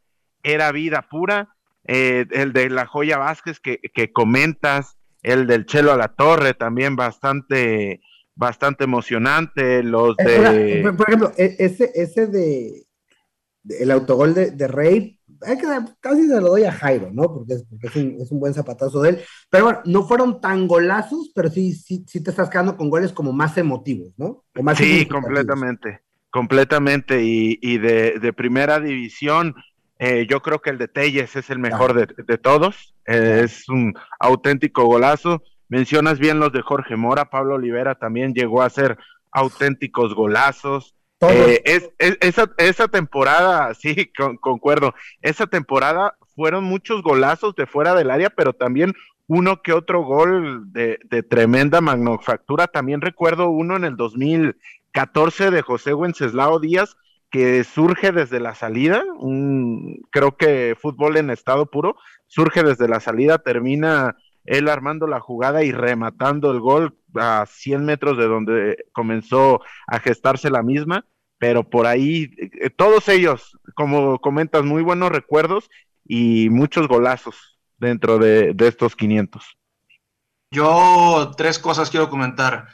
era 0.44 0.72
vida 0.72 1.08
pura. 1.10 1.56
Eh, 1.86 2.26
el 2.32 2.54
de 2.54 2.70
la 2.70 2.86
joya 2.86 3.18
Vázquez 3.18 3.60
que, 3.60 4.12
comentas, 4.14 4.98
el 5.24 5.48
del 5.48 5.66
Chelo 5.66 5.92
a 5.92 5.98
la 5.98 6.10
Torre 6.10 6.54
también 6.54 6.96
bastante, 6.96 8.02
bastante 8.36 8.84
emocionante. 8.84 9.84
Los 9.84 10.16
de. 10.18 10.94
por 10.96 11.10
ejemplo, 11.10 11.32
e, 11.38 11.56
ese, 11.60 11.92
ese 11.96 12.28
de, 12.28 12.86
el 13.80 13.92
autogol 13.92 14.34
de, 14.34 14.68
Rey, 14.68 15.20
casi 16.00 16.28
se 16.28 16.42
lo 16.42 16.50
doy 16.50 16.64
a 16.64 16.72
Jairo, 16.72 17.10
¿no? 17.12 17.24
Porque, 17.24 17.54
es, 17.54 18.32
un, 18.32 18.40
buen 18.40 18.54
zapatazo 18.54 19.02
de 19.02 19.10
él. 19.10 19.20
Pero 19.50 19.66
bueno, 19.66 19.80
no 19.86 20.04
fueron 20.08 20.42
tan 20.42 20.68
golazos, 20.68 21.32
pero 21.34 21.50
sí, 21.50 21.74
sí, 21.74 22.04
sí 22.08 22.24
te 22.24 22.32
estás 22.32 22.50
quedando 22.50 22.78
con 22.78 22.90
goles 22.90 23.12
como 23.12 23.34
más 23.34 23.58
emotivos, 23.58 24.14
¿no? 24.18 24.44
sí, 24.76 25.06
completamente, 25.08 26.02
completamente. 26.30 27.24
Y, 27.24 27.60
y 27.62 27.78
de, 27.78 28.20
de 28.20 28.34
primera 28.34 28.80
división 28.80 29.56
eh, 30.04 30.26
yo 30.28 30.42
creo 30.42 30.60
que 30.64 30.72
el 30.72 30.80
de 30.80 30.88
Telles 30.88 31.36
es 31.36 31.52
el 31.52 31.60
mejor 31.60 31.94
de, 31.94 32.38
todos. 32.40 32.96
Eh, 33.06 33.44
es 33.46 33.70
un 33.70 33.94
auténtico 34.20 34.86
golazo. 34.86 35.44
Mencionas 35.70 36.18
bien 36.18 36.40
los 36.40 36.52
de 36.52 36.64
Jorge 36.64 36.96
Mora, 36.96 37.30
Pablo 37.30 37.54
Olivera 37.54 37.94
también 37.94 38.34
llegó 38.34 38.64
a 38.64 38.72
ser 38.72 38.98
auténticos 39.32 40.16
golazos. 40.16 40.96
Eh, 41.22 41.62
es, 41.66 41.92
esa, 42.58 42.88
temporada, 42.88 43.72
sí, 43.76 44.12
concuerdo, 44.42 44.96
esa 45.22 45.46
temporada 45.46 46.18
fueron 46.36 46.64
muchos 46.64 47.04
golazos 47.04 47.54
de 47.56 47.68
fuera 47.68 47.94
del 47.94 48.10
área, 48.10 48.32
pero 48.32 48.54
también 48.54 48.96
uno 49.28 49.62
que 49.62 49.72
otro 49.72 50.02
gol 50.02 50.74
de, 50.74 50.98
de 51.12 51.22
tremenda 51.22 51.80
manufactura. 51.80 52.66
También 52.66 53.02
recuerdo 53.02 53.52
uno 53.52 53.76
en 53.76 53.84
el 53.84 53.98
2014 53.98 55.52
de 55.52 55.62
José 55.62 55.94
Wenceslao 55.94 56.60
Díaz, 56.60 56.98
que 57.32 57.64
surge 57.64 58.12
desde 58.12 58.40
la 58.40 58.54
salida, 58.54 59.04
un, 59.18 60.02
creo 60.12 60.36
que 60.36 60.76
fútbol 60.80 61.18
en 61.18 61.30
estado 61.30 61.66
puro, 61.66 61.96
surge 62.28 62.62
desde 62.62 62.88
la 62.88 63.00
salida, 63.00 63.40
termina 63.40 64.18
él 64.46 64.68
armando 64.68 65.08
la 65.08 65.20
jugada 65.20 65.64
y 65.64 65.72
rematando 65.72 66.52
el 66.52 66.60
gol 66.60 66.98
a 67.16 67.46
100 67.48 67.86
metros 67.86 68.18
de 68.18 68.28
donde 68.28 68.86
comenzó 68.92 69.62
a 69.88 70.00
gestarse 70.00 70.50
la 70.50 70.62
misma, 70.64 71.06
pero 71.38 71.68
por 71.68 71.88
ahí 71.88 72.32
eh, 72.38 72.70
todos 72.70 73.08
ellos, 73.10 73.58
como 73.76 74.20
comentas, 74.20 74.64
muy 74.64 74.84
buenos 74.84 75.10
recuerdos 75.10 75.70
y 76.06 76.50
muchos 76.50 76.88
golazos 76.88 77.60
dentro 77.78 78.20
de, 78.20 78.56
estos 78.60 78.96
500. 78.96 79.58
Yo 80.52 81.32
tres 81.38 81.58
cosas 81.58 81.90
quiero 81.90 82.10
comentar. 82.10 82.68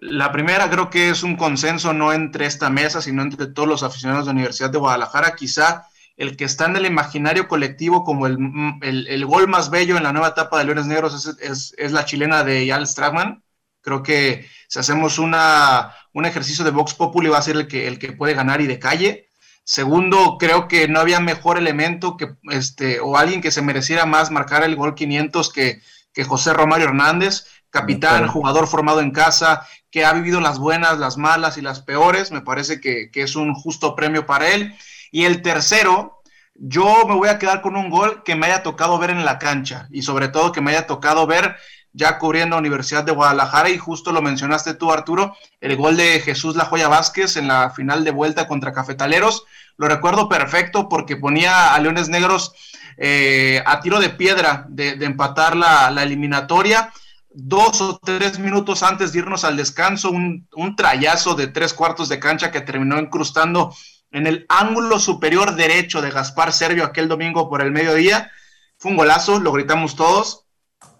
La 0.00 0.30
primera 0.32 0.70
creo 0.70 0.90
que 0.90 1.10
es 1.10 1.22
un 1.22 1.36
consenso 1.36 1.92
no 1.92 2.12
entre 2.12 2.46
esta 2.46 2.70
mesa, 2.70 3.00
sino 3.00 3.22
entre 3.22 3.46
todos 3.46 3.68
los 3.68 3.82
aficionados 3.82 4.26
de 4.26 4.32
la 4.32 4.36
Universidad 4.38 4.70
de 4.70 4.78
Guadalajara. 4.78 5.34
Quizá 5.34 5.86
el 6.16 6.36
que 6.36 6.44
está 6.44 6.66
en 6.66 6.76
el 6.76 6.86
imaginario 6.86 7.48
colectivo 7.48 8.04
como 8.04 8.26
el, 8.26 8.38
el, 8.82 9.06
el 9.06 9.26
gol 9.26 9.48
más 9.48 9.70
bello 9.70 9.96
en 9.96 10.02
la 10.02 10.12
nueva 10.12 10.28
etapa 10.28 10.58
de 10.58 10.64
Leones 10.64 10.86
Negros 10.86 11.38
es, 11.40 11.74
es, 11.76 11.92
la 11.92 12.04
chilena 12.04 12.42
de 12.44 12.66
Yal 12.66 12.86
Stragman. 12.86 13.42
Creo 13.82 14.02
que 14.02 14.48
si 14.68 14.78
hacemos 14.78 15.18
una, 15.18 15.94
un 16.12 16.24
ejercicio 16.24 16.64
de 16.64 16.70
Vox 16.70 16.94
Populi 16.94 17.28
va 17.28 17.38
a 17.38 17.42
ser 17.42 17.56
el 17.56 17.68
que, 17.68 17.86
el 17.86 17.98
que 17.98 18.12
puede 18.12 18.34
ganar 18.34 18.60
y 18.60 18.66
de 18.66 18.78
calle. 18.78 19.28
Segundo, 19.62 20.38
creo 20.38 20.68
que 20.68 20.88
no 20.88 21.00
había 21.00 21.20
mejor 21.20 21.58
elemento 21.58 22.16
que 22.16 22.36
este, 22.50 23.00
o 23.00 23.16
alguien 23.16 23.40
que 23.40 23.50
se 23.50 23.62
mereciera 23.62 24.06
más 24.06 24.30
marcar 24.30 24.62
el 24.62 24.76
gol 24.76 24.94
500 24.94 25.52
que, 25.52 25.80
que 26.12 26.24
José 26.24 26.54
Romario 26.54 26.86
Hernández, 26.86 27.46
capitán, 27.76 28.26
jugador 28.28 28.66
formado 28.66 29.00
en 29.00 29.10
casa, 29.10 29.66
que 29.90 30.04
ha 30.04 30.12
vivido 30.12 30.40
las 30.40 30.58
buenas, 30.58 30.98
las 30.98 31.18
malas 31.18 31.58
y 31.58 31.62
las 31.62 31.80
peores. 31.80 32.32
Me 32.32 32.40
parece 32.40 32.80
que, 32.80 33.10
que 33.10 33.22
es 33.22 33.36
un 33.36 33.54
justo 33.54 33.94
premio 33.94 34.24
para 34.24 34.48
él. 34.48 34.74
Y 35.12 35.24
el 35.24 35.42
tercero, 35.42 36.22
yo 36.54 37.06
me 37.06 37.14
voy 37.14 37.28
a 37.28 37.38
quedar 37.38 37.60
con 37.60 37.76
un 37.76 37.90
gol 37.90 38.22
que 38.24 38.34
me 38.34 38.46
haya 38.46 38.62
tocado 38.62 38.98
ver 38.98 39.10
en 39.10 39.24
la 39.24 39.38
cancha 39.38 39.88
y 39.90 40.02
sobre 40.02 40.28
todo 40.28 40.52
que 40.52 40.60
me 40.60 40.70
haya 40.70 40.86
tocado 40.86 41.26
ver 41.26 41.56
ya 41.92 42.18
cubriendo 42.18 42.56
a 42.56 42.58
Universidad 42.58 43.04
de 43.04 43.12
Guadalajara 43.12 43.70
y 43.70 43.78
justo 43.78 44.12
lo 44.12 44.20
mencionaste 44.20 44.74
tú, 44.74 44.92
Arturo, 44.92 45.34
el 45.62 45.76
gol 45.76 45.96
de 45.96 46.20
Jesús 46.20 46.54
La 46.54 46.66
Joya 46.66 46.88
Vázquez 46.88 47.36
en 47.36 47.48
la 47.48 47.70
final 47.70 48.04
de 48.04 48.10
vuelta 48.10 48.46
contra 48.46 48.72
Cafetaleros. 48.72 49.44
Lo 49.78 49.88
recuerdo 49.88 50.28
perfecto 50.28 50.90
porque 50.90 51.16
ponía 51.16 51.74
a 51.74 51.78
Leones 51.78 52.10
Negros 52.10 52.52
eh, 52.98 53.62
a 53.64 53.80
tiro 53.80 53.98
de 53.98 54.10
piedra 54.10 54.66
de, 54.68 54.96
de 54.96 55.06
empatar 55.06 55.56
la, 55.56 55.90
la, 55.90 56.02
eliminatoria. 56.02 56.92
Dos 57.38 57.82
o 57.82 57.98
tres 58.02 58.38
minutos 58.38 58.82
antes 58.82 59.12
de 59.12 59.18
irnos 59.18 59.44
al 59.44 59.58
descanso, 59.58 60.10
un, 60.10 60.48
un 60.54 60.74
trayazo 60.74 61.34
de 61.34 61.48
tres 61.48 61.74
cuartos 61.74 62.08
de 62.08 62.18
cancha 62.18 62.50
que 62.50 62.62
terminó 62.62 62.98
incrustando 62.98 63.74
en 64.10 64.26
el 64.26 64.46
ángulo 64.48 64.98
superior 64.98 65.54
derecho 65.54 66.00
de 66.00 66.10
Gaspar 66.10 66.50
Servio 66.54 66.82
aquel 66.82 67.08
domingo 67.08 67.50
por 67.50 67.60
el 67.60 67.72
mediodía. 67.72 68.32
Fue 68.78 68.90
un 68.90 68.96
golazo, 68.96 69.38
lo 69.38 69.52
gritamos 69.52 69.96
todos. 69.96 70.46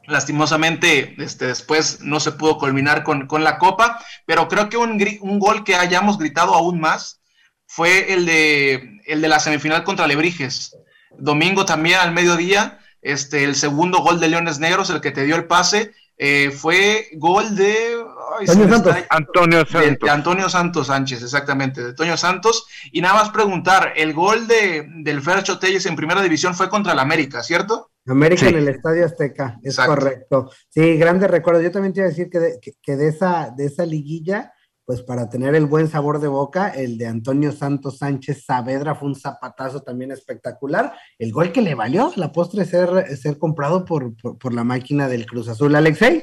Lastimosamente, 0.06 1.14
este, 1.16 1.46
después 1.46 2.00
no 2.02 2.20
se 2.20 2.32
pudo 2.32 2.58
culminar 2.58 3.02
con, 3.02 3.26
con 3.26 3.42
la 3.42 3.56
copa, 3.56 3.98
pero 4.26 4.46
creo 4.48 4.68
que 4.68 4.76
un, 4.76 5.02
un, 5.22 5.38
gol 5.38 5.64
que 5.64 5.76
hayamos 5.76 6.18
gritado 6.18 6.54
aún 6.54 6.78
más 6.78 7.22
fue 7.66 8.12
el 8.12 8.26
de, 8.26 9.00
el 9.06 9.22
de 9.22 9.28
la 9.28 9.40
semifinal 9.40 9.84
contra 9.84 10.06
Lebrijes. 10.06 10.76
Domingo 11.18 11.64
también 11.64 11.98
al 11.98 12.12
mediodía, 12.12 12.78
este, 13.00 13.44
el 13.44 13.56
segundo 13.56 14.00
gol 14.00 14.20
de 14.20 14.28
Leones 14.28 14.58
Negros, 14.58 14.90
el 14.90 15.00
que 15.00 15.12
te 15.12 15.24
dio 15.24 15.36
el 15.36 15.46
pase, 15.46 15.94
eh, 16.18 16.50
fue 16.50 17.08
gol 17.14 17.54
de, 17.54 18.02
ay, 18.38 18.46
Antonio, 18.48 18.74
Santos. 18.74 18.96
Antonio 19.10 19.58
Santos. 19.66 19.80
De, 19.80 19.98
de, 20.00 20.10
Antonio 20.10 20.48
Santos 20.48 20.86
Sánchez, 20.86 21.22
exactamente, 21.22 21.82
de 21.82 21.88
Antonio 21.90 22.16
Santos. 22.16 22.66
Y 22.92 23.00
nada 23.02 23.14
más 23.14 23.30
preguntar, 23.30 23.92
el 23.96 24.14
gol 24.14 24.46
de, 24.46 24.86
del 25.02 25.20
Fercho 25.20 25.58
Telles 25.58 25.84
en 25.86 25.96
primera 25.96 26.22
división 26.22 26.54
fue 26.54 26.68
contra 26.70 26.94
el 26.94 26.98
América, 26.98 27.42
¿cierto? 27.42 27.90
América 28.06 28.42
sí. 28.42 28.48
en 28.48 28.56
el 28.56 28.68
Estadio 28.68 29.04
Azteca, 29.04 29.58
es 29.62 29.74
Exacto. 29.74 29.94
correcto. 29.94 30.50
Sí, 30.68 30.96
grandes 30.96 31.30
recuerdos. 31.30 31.64
Yo 31.64 31.72
también 31.72 31.92
te 31.92 32.00
iba 32.00 32.06
a 32.06 32.10
decir 32.10 32.30
que 32.30 32.38
de, 32.38 32.60
que, 32.60 32.72
que 32.80 32.96
de, 32.96 33.08
esa, 33.08 33.52
de 33.56 33.66
esa 33.66 33.84
liguilla, 33.84 34.52
pues 34.86 35.02
para 35.02 35.28
tener 35.28 35.56
el 35.56 35.66
buen 35.66 35.88
sabor 35.88 36.20
de 36.20 36.28
boca, 36.28 36.68
el 36.68 36.96
de 36.96 37.08
Antonio 37.08 37.50
Santos 37.50 37.98
Sánchez 37.98 38.44
Saavedra 38.46 38.94
fue 38.94 39.08
un 39.08 39.16
zapatazo 39.16 39.82
también 39.82 40.12
espectacular. 40.12 40.92
El 41.18 41.32
gol 41.32 41.50
que 41.50 41.60
le 41.60 41.74
valió 41.74 42.12
la 42.14 42.30
postre 42.30 42.64
ser, 42.64 43.08
ser 43.16 43.36
comprado 43.36 43.84
por, 43.84 44.14
por, 44.16 44.54
la 44.54 44.62
máquina 44.62 45.08
del 45.08 45.26
Cruz 45.26 45.48
Azul. 45.48 45.74
Alexei. 45.74 46.22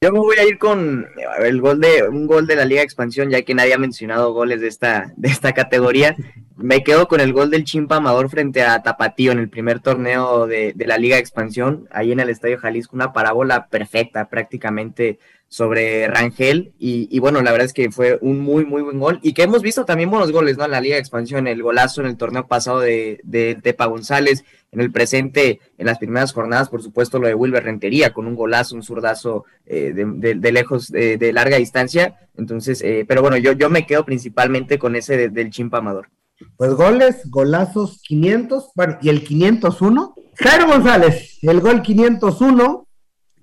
Yo 0.00 0.10
me 0.10 0.20
voy 0.20 0.36
a 0.38 0.48
ir 0.48 0.58
con 0.58 1.06
el 1.40 1.60
gol 1.60 1.80
de 1.80 2.08
un 2.08 2.26
gol 2.26 2.46
de 2.46 2.56
la 2.56 2.64
Liga 2.64 2.80
de 2.80 2.84
Expansión, 2.84 3.28
ya 3.28 3.42
que 3.42 3.54
nadie 3.54 3.74
ha 3.74 3.78
mencionado 3.78 4.32
goles 4.32 4.62
de 4.62 4.68
esta, 4.68 5.12
de 5.16 5.28
esta 5.28 5.52
categoría. 5.52 6.16
Me 6.60 6.82
quedo 6.82 7.06
con 7.06 7.20
el 7.20 7.32
gol 7.32 7.50
del 7.50 7.62
Chimpa 7.62 7.96
Amador 7.96 8.28
frente 8.30 8.62
a 8.62 8.82
Tapatío 8.82 9.30
en 9.30 9.38
el 9.38 9.48
primer 9.48 9.78
torneo 9.78 10.48
de, 10.48 10.72
de 10.74 10.86
la 10.88 10.98
Liga 10.98 11.14
de 11.14 11.20
Expansión, 11.20 11.88
ahí 11.92 12.10
en 12.10 12.18
el 12.18 12.30
Estadio 12.30 12.58
Jalisco, 12.58 12.96
una 12.96 13.12
parábola 13.12 13.68
perfecta 13.68 14.28
prácticamente 14.28 15.20
sobre 15.46 16.08
Rangel 16.08 16.72
y, 16.80 17.16
bueno, 17.20 17.42
la 17.42 17.52
verdad 17.52 17.66
es 17.66 17.72
que 17.72 17.92
fue 17.92 18.18
un 18.20 18.40
muy, 18.40 18.64
muy 18.64 18.82
buen 18.82 18.98
gol 18.98 19.20
y 19.22 19.34
que 19.34 19.44
hemos 19.44 19.62
visto 19.62 19.84
también 19.84 20.10
buenos 20.10 20.32
goles, 20.32 20.58
¿no? 20.58 20.64
En 20.64 20.72
la 20.72 20.80
Liga 20.80 20.96
de 20.96 21.00
Expansión, 21.00 21.46
el 21.46 21.62
golazo 21.62 22.00
en 22.00 22.08
el 22.08 22.16
torneo 22.16 22.48
pasado 22.48 22.80
de, 22.80 23.20
de 23.22 23.54
Tepa 23.54 23.86
González, 23.86 24.44
en 24.72 24.80
el 24.80 24.90
presente, 24.90 25.60
en 25.78 25.86
las 25.86 25.98
primeras 25.98 26.32
jornadas, 26.32 26.68
por 26.68 26.82
supuesto, 26.82 27.20
lo 27.20 27.28
de 27.28 27.34
Wilber 27.34 27.62
Rentería 27.62 28.12
con 28.12 28.26
un 28.26 28.34
golazo, 28.34 28.74
un 28.74 28.82
zurdazo 28.82 29.44
eh, 29.64 29.92
de, 29.94 30.04
de, 30.06 30.34
de, 30.34 30.52
lejos, 30.52 30.90
de, 30.90 31.32
larga 31.32 31.56
distancia. 31.56 32.16
Entonces, 32.36 32.82
eh, 32.82 33.04
pero 33.06 33.22
bueno, 33.22 33.36
yo, 33.36 33.52
yo 33.52 33.70
me 33.70 33.86
quedo 33.86 34.04
principalmente 34.04 34.78
con 34.78 34.96
ese 34.96 35.28
del 35.28 35.50
Chimpa 35.50 35.78
Amador. 35.78 36.08
Pues 36.56 36.72
goles, 36.74 37.28
golazos 37.30 38.00
500, 38.02 38.70
bueno, 38.74 38.98
y 39.02 39.08
el 39.08 39.24
501, 39.24 40.14
Jairo 40.34 40.66
González, 40.68 41.38
el 41.42 41.60
gol 41.60 41.82
501, 41.82 42.86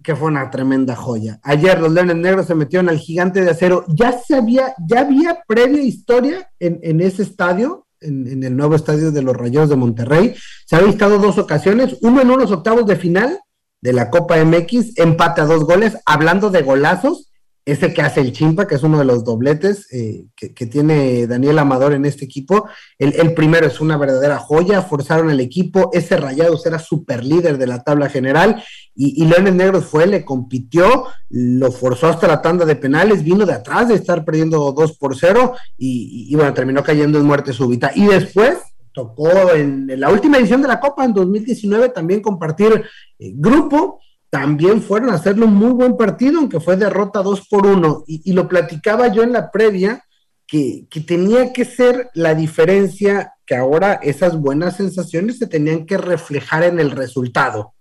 que 0.01 0.15
fue 0.15 0.27
una 0.27 0.49
tremenda 0.49 0.95
joya. 0.95 1.39
Ayer 1.43 1.79
los 1.79 1.91
Leones 1.91 2.15
Negros 2.15 2.45
se 2.45 2.55
metieron 2.55 2.89
al 2.89 2.99
gigante 2.99 3.41
de 3.41 3.49
acero. 3.49 3.85
Ya 3.87 4.11
se 4.17 4.35
había, 4.35 4.75
ya 4.87 5.01
había 5.01 5.43
previa 5.47 5.81
historia 5.81 6.49
en, 6.59 6.79
en 6.83 7.01
ese 7.01 7.23
estadio, 7.23 7.87
en, 7.99 8.27
en, 8.27 8.43
el 8.43 8.55
nuevo 8.55 8.75
estadio 8.75 9.11
de 9.11 9.21
los 9.21 9.35
Rayados 9.35 9.69
de 9.69 9.75
Monterrey. 9.75 10.35
Se 10.65 10.75
había 10.75 10.89
estado 10.89 11.17
dos 11.17 11.37
ocasiones, 11.37 11.97
uno 12.01 12.21
en 12.21 12.29
unos 12.29 12.51
octavos 12.51 12.85
de 12.85 12.95
final 12.95 13.39
de 13.81 13.93
la 13.93 14.09
Copa 14.09 14.43
MX, 14.43 14.97
empate 14.97 15.41
a 15.41 15.45
dos 15.45 15.65
goles, 15.65 15.97
hablando 16.05 16.49
de 16.49 16.61
golazos, 16.61 17.24
ese 17.65 17.93
que 17.93 18.03
hace 18.03 18.21
el 18.21 18.31
Chimpa, 18.31 18.67
que 18.67 18.75
es 18.75 18.83
uno 18.83 18.99
de 18.99 19.05
los 19.05 19.23
dobletes 19.23 19.91
eh, 19.91 20.27
que, 20.35 20.65
tiene 20.67 21.25
Daniel 21.25 21.57
Amador 21.57 21.93
en 21.93 22.05
este 22.05 22.23
equipo. 22.23 22.69
El, 22.99 23.33
primero 23.33 23.65
es 23.65 23.81
una 23.81 23.97
verdadera 23.97 24.37
joya, 24.37 24.83
forzaron 24.83 25.31
el 25.31 25.39
equipo, 25.39 25.89
ese 25.91 26.17
Rayados 26.17 26.63
era 26.67 26.77
super 26.77 27.23
líder 27.23 27.57
de 27.57 27.65
la 27.65 27.83
tabla 27.83 28.07
general 28.07 28.63
y, 28.93 29.21
y, 29.21 29.25
Leones 29.25 29.55
Negros 29.55 29.85
fue, 29.85 30.05
le 30.05 30.23
compitió, 30.23 31.05
lo 31.29 31.71
forzó 31.71 32.07
hasta 32.07 32.27
la 32.27 32.41
tanda 32.41 32.65
de 32.65 32.75
penales, 32.75 33.23
vino 33.23 33.47
de 33.47 33.53
atrás 33.53 33.87
de 33.87 33.95
estar 33.95 34.23
perdiendo 34.23 34.71
2 34.71 34.97
por 34.99 35.17
0 35.17 35.55
y, 35.77 36.33
bueno, 36.35 36.53
terminó 36.53 36.83
cayendo 36.83 37.17
en 37.17 37.25
muerte 37.25 37.51
súbita. 37.51 37.91
Y 37.95 38.05
después 38.05 38.57
tocó 38.93 39.51
en, 39.51 39.89
en, 39.89 39.99
la 39.99 40.11
última 40.11 40.37
edición 40.37 40.61
de 40.61 40.67
la 40.67 40.79
Copa, 40.79 41.03
en 41.03 41.13
2019, 41.13 41.89
también 41.89 42.21
compartir 42.21 42.85
eh, 43.17 43.31
grupo 43.35 43.99
también 44.35 44.81
fueron 44.81 45.11
a 45.11 45.13
hacerle 45.13 45.45
un 45.45 45.53
muy 45.53 45.71
buen 45.71 45.95
partido, 45.95 46.39
aunque 46.39 46.59
fue 46.59 46.75
derrota 46.75 47.23
2 47.23 47.47
por 47.47 47.65
1. 47.65 48.03
Y, 48.05 48.33
lo 48.33 48.49
platicaba 48.49 49.07
yo 49.07 49.23
en 49.23 49.31
la 49.31 49.49
previa, 49.49 50.03
que, 50.45 50.87
que, 50.89 50.99
tenía 50.99 51.53
que 51.53 51.63
ser 51.63 52.09
la 52.13 52.35
diferencia, 52.35 53.31
que 53.45 53.55
ahora 53.55 53.93
esas 54.03 54.37
buenas 54.37 54.75
sensaciones 54.75 55.37
se 55.37 55.47
tenían 55.47 55.85
que 55.85 55.97
reflejar 55.97 56.63
en 56.63 56.81
el 56.81 56.91
resultado. 56.91 57.75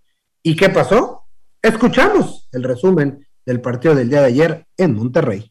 ¿Y 0.44 0.54
qué 0.54 0.68
pasó? 0.68 1.24
Escuchamos 1.60 2.48
el 2.52 2.62
resumen 2.62 3.26
del 3.44 3.60
partido 3.60 3.96
del 3.96 4.08
día 4.08 4.20
de 4.20 4.26
ayer 4.26 4.66
en 4.76 4.94
Monterrey. 4.94 5.50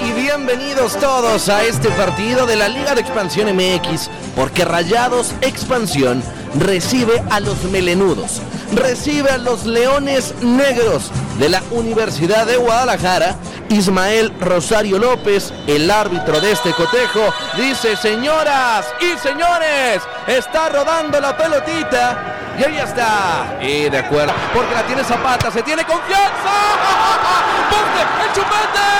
Y 0.00 0.12
bienvenidos 0.12 0.98
todos 0.98 1.50
a 1.50 1.62
este 1.62 1.90
partido 1.90 2.46
de 2.46 2.56
la 2.56 2.68
Liga 2.70 2.94
de 2.94 3.02
Expansión 3.02 3.54
MX, 3.54 4.08
porque 4.34 4.64
Rayados 4.64 5.34
Expansión 5.42 6.22
recibe 6.58 7.22
a 7.28 7.40
los 7.40 7.64
melenudos 7.70 8.40
recibe 8.72 9.30
a 9.30 9.38
los 9.38 9.64
Leones 9.64 10.34
Negros 10.42 11.10
de 11.38 11.48
la 11.48 11.62
Universidad 11.70 12.46
de 12.46 12.56
Guadalajara. 12.56 13.36
Ismael 13.68 14.32
Rosario 14.40 14.98
López, 14.98 15.52
el 15.66 15.90
árbitro 15.90 16.40
de 16.40 16.52
este 16.52 16.72
cotejo, 16.72 17.32
dice, 17.56 17.96
señoras 17.96 18.86
y 19.00 19.18
señores, 19.18 20.02
está 20.26 20.68
rodando 20.70 21.20
la 21.20 21.36
pelotita. 21.36 22.34
Y 22.58 22.64
ahí 22.64 22.78
está. 22.78 23.58
Y 23.60 23.88
de 23.88 23.98
acuerdo, 23.98 24.32
porque 24.54 24.74
la 24.74 24.82
tiene 24.86 25.04
Zapata, 25.04 25.50
se 25.50 25.62
tiene 25.62 25.84
confianza. 25.84 26.28
¡Ponte 27.70 28.26
el 28.26 28.32
chupete! 28.34 28.98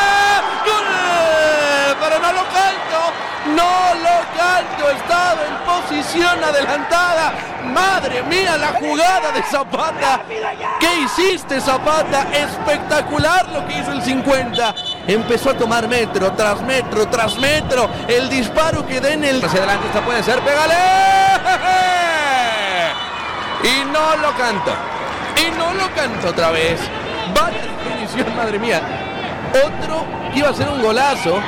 Pero 2.01 2.21
no 2.21 2.33
lo 2.33 2.43
canto. 2.45 2.79
No 3.57 3.95
lo 3.95 4.19
canto, 4.89 4.91
estaba 4.91 5.41
en 5.47 5.57
posición 5.65 6.45
adelantada. 6.45 7.33
Madre 7.65 8.23
mía, 8.25 8.57
la 8.57 8.69
jugada 8.69 9.33
de 9.33 9.43
Zapata. 9.43 10.21
¿Qué 10.81 11.01
hiciste, 11.01 11.61
Zapata? 11.61 12.27
Espectacular 12.33 13.49
lo 13.51 13.67
que 13.67 13.79
hizo 13.79 13.93
el 13.93 14.03
50. 14.03 14.75
Empezó 15.07 15.51
a 15.51 15.55
tomar 15.55 15.89
metro 15.89 16.33
tras 16.33 16.61
metro 16.63 17.09
tras 17.09 17.37
metro. 17.39 17.89
El 18.07 18.29
disparo 18.29 18.87
que 18.87 19.01
den 19.01 19.25
el. 19.25 19.45
Hacia 19.45 19.59
adelante, 19.61 19.87
esta 19.89 20.01
puede 20.01 20.23
ser. 20.23 20.41
¡Pégale! 20.41 20.75
Y 23.65 23.85
no 23.87 24.17
lo 24.17 24.37
canta. 24.37 24.77
Y 25.37 25.51
no 25.57 25.75
lo 25.75 25.95
canta 25.95 26.29
otra 26.29 26.51
vez. 26.51 26.81
Vaya 27.35 27.59
definición, 27.59 28.37
madre 28.37 28.59
mía. 28.59 28.81
Otro 29.51 30.05
iba 30.35 30.49
a 30.49 30.55
ser 30.55 30.69
un 30.69 30.83
golazo. 30.83 31.39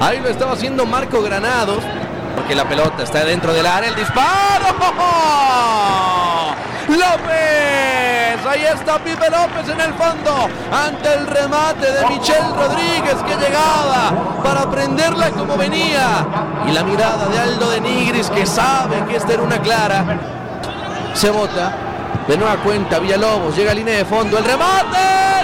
Ahí 0.00 0.20
lo 0.20 0.28
estaba 0.28 0.52
haciendo 0.52 0.84
Marco 0.86 1.22
Granados. 1.22 1.84
Porque 2.34 2.54
la 2.54 2.68
pelota 2.68 3.02
está 3.02 3.24
dentro 3.24 3.52
del 3.52 3.66
área. 3.66 3.88
El 3.88 3.96
disparo. 3.96 4.66
López. 6.88 8.46
Ahí 8.46 8.64
está 8.66 8.98
Pipe 8.98 9.30
López 9.30 9.68
en 9.68 9.80
el 9.80 9.94
fondo. 9.94 10.48
Ante 10.70 11.14
el 11.14 11.26
remate 11.26 11.90
de 11.90 12.06
Michel 12.06 12.44
Rodríguez 12.54 13.16
que 13.26 13.36
llegaba 13.36 14.12
para 14.42 14.70
prenderla 14.70 15.30
como 15.30 15.56
venía. 15.56 16.26
Y 16.66 16.72
la 16.72 16.82
mirada 16.84 17.26
de 17.26 17.38
Aldo 17.38 17.70
de 17.70 17.80
Nigris 17.80 18.30
que 18.30 18.46
sabe 18.46 19.04
que 19.08 19.16
esta 19.16 19.32
era 19.32 19.42
una 19.42 19.58
clara. 19.58 20.04
Se 21.14 21.30
bota. 21.30 21.72
De 22.28 22.38
nueva 22.38 22.56
cuenta, 22.56 22.98
Villalobos 22.98 23.54
llega 23.56 23.72
a 23.72 23.74
línea 23.74 23.96
de 23.96 24.04
fondo. 24.04 24.38
El 24.38 24.44
remate. 24.44 24.98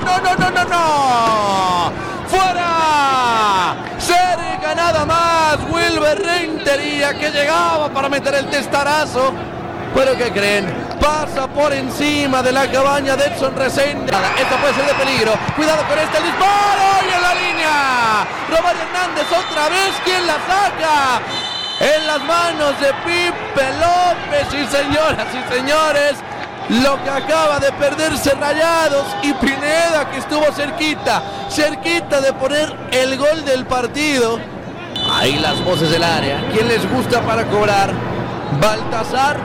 No, 0.05 0.19
no, 0.19 0.35
no, 0.37 0.51
no, 0.51 0.65
no. 0.65 2.10
¡Fuera! 2.31 3.77
Cerca 3.99 4.75
nada 4.75 5.05
más. 5.05 5.59
Wilber 5.69 6.19
Rentería 6.23 7.15
que 7.15 7.31
llegaba 7.31 7.89
para 7.89 8.09
meter 8.09 8.35
el 8.35 8.47
testarazo. 8.47 9.33
Pero 9.95 10.17
¿qué 10.17 10.31
creen? 10.31 10.73
Pasa 11.01 11.49
por 11.49 11.73
encima 11.73 12.43
de 12.43 12.53
la 12.53 12.71
cabaña 12.71 13.17
de 13.17 13.25
Edson 13.27 13.57
Resende. 13.57 14.13
Esto 14.39 14.57
puede 14.57 14.75
ser 14.75 14.87
de 14.87 14.95
peligro. 14.95 15.33
Cuidado 15.57 15.83
con 15.89 15.99
este 15.99 16.23
disparo. 16.23 16.87
Y 17.09 17.15
en 17.15 17.23
la 17.23 17.35
línea. 17.35 18.27
Romario 18.49 18.83
Hernández 18.83 19.27
otra 19.27 19.69
vez. 19.69 19.93
¿Quién 20.05 20.27
la 20.27 20.35
saca? 20.47 21.21
En 21.81 22.07
las 22.07 22.23
manos 22.25 22.79
de 22.81 22.93
Pipe 23.05 23.65
López. 23.81 24.47
Y 24.55 24.67
señoras 24.67 25.27
y 25.35 25.55
señores. 25.55 26.17
Lo 26.71 27.03
que 27.03 27.11
acaba 27.11 27.59
de 27.59 27.73
perderse 27.73 28.31
Rayados 28.31 29.05
y 29.23 29.33
Pineda 29.35 30.09
que 30.09 30.19
estuvo 30.19 30.45
cerquita, 30.53 31.21
cerquita 31.51 32.21
de 32.21 32.33
poner 32.33 32.73
el 32.93 33.19
gol 33.19 33.45
del 33.45 33.67
partido. 33.67 34.39
Ahí 35.13 35.37
las 35.41 35.65
voces 35.65 35.91
del 35.91 36.05
área. 36.05 36.49
¿Quién 36.53 36.69
les 36.69 36.89
gusta 36.89 37.23
para 37.23 37.45
cobrar? 37.47 37.93
¿Baltasar 38.61 39.37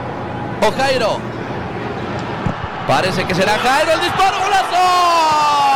o 0.61 0.71
Jairo? 0.77 1.17
Parece 2.87 3.25
que 3.25 3.33
será 3.33 3.57
Jairo 3.57 3.93
el 3.93 4.01
disparo, 4.01 4.37
golazo. 4.43 5.74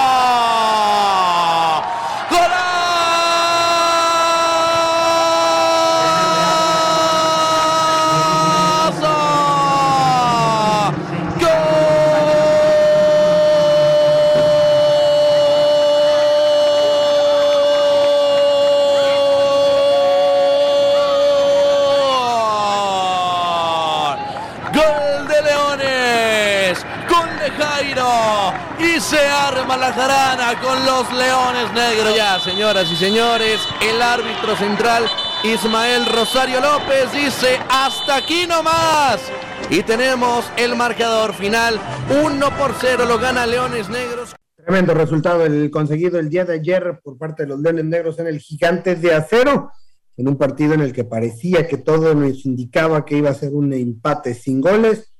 Y 27.81 28.99
se 28.99 29.19
arma 29.19 29.77
la 29.77 29.93
jarana 29.93 30.59
con 30.59 30.85
los 30.85 31.09
Leones 31.13 31.71
Negros. 31.73 32.13
Ya, 32.13 32.37
señoras 32.39 32.91
y 32.91 32.95
señores, 32.97 33.61
el 33.81 34.01
árbitro 34.01 34.53
central 34.57 35.05
Ismael 35.45 36.05
Rosario 36.07 36.59
López 36.59 37.09
dice 37.13 37.57
hasta 37.69 38.17
aquí 38.17 38.45
nomás. 38.45 39.21
Y 39.69 39.81
tenemos 39.83 40.51
el 40.57 40.75
marcador 40.75 41.33
final, 41.33 41.79
1 42.21 42.57
por 42.57 42.73
0 42.77 43.05
lo 43.05 43.17
gana 43.17 43.47
Leones 43.47 43.87
Negros. 43.87 44.35
Tremendo 44.57 44.93
resultado 44.93 45.45
el 45.45 45.71
conseguido 45.71 46.19
el 46.19 46.29
día 46.29 46.43
de 46.43 46.55
ayer 46.55 46.99
por 47.01 47.17
parte 47.17 47.43
de 47.43 47.49
los 47.49 47.61
Leones 47.61 47.85
Negros 47.85 48.19
en 48.19 48.27
el 48.27 48.39
Gigantes 48.39 49.01
de 49.01 49.13
Acero, 49.13 49.71
en 50.17 50.27
un 50.27 50.37
partido 50.37 50.73
en 50.73 50.81
el 50.81 50.91
que 50.91 51.05
parecía 51.05 51.65
que 51.65 51.77
todo 51.77 52.13
nos 52.13 52.45
indicaba 52.45 53.05
que 53.05 53.15
iba 53.15 53.29
a 53.29 53.35
ser 53.35 53.53
un 53.53 53.71
empate 53.71 54.33
sin 54.33 54.59
goles, 54.59 55.13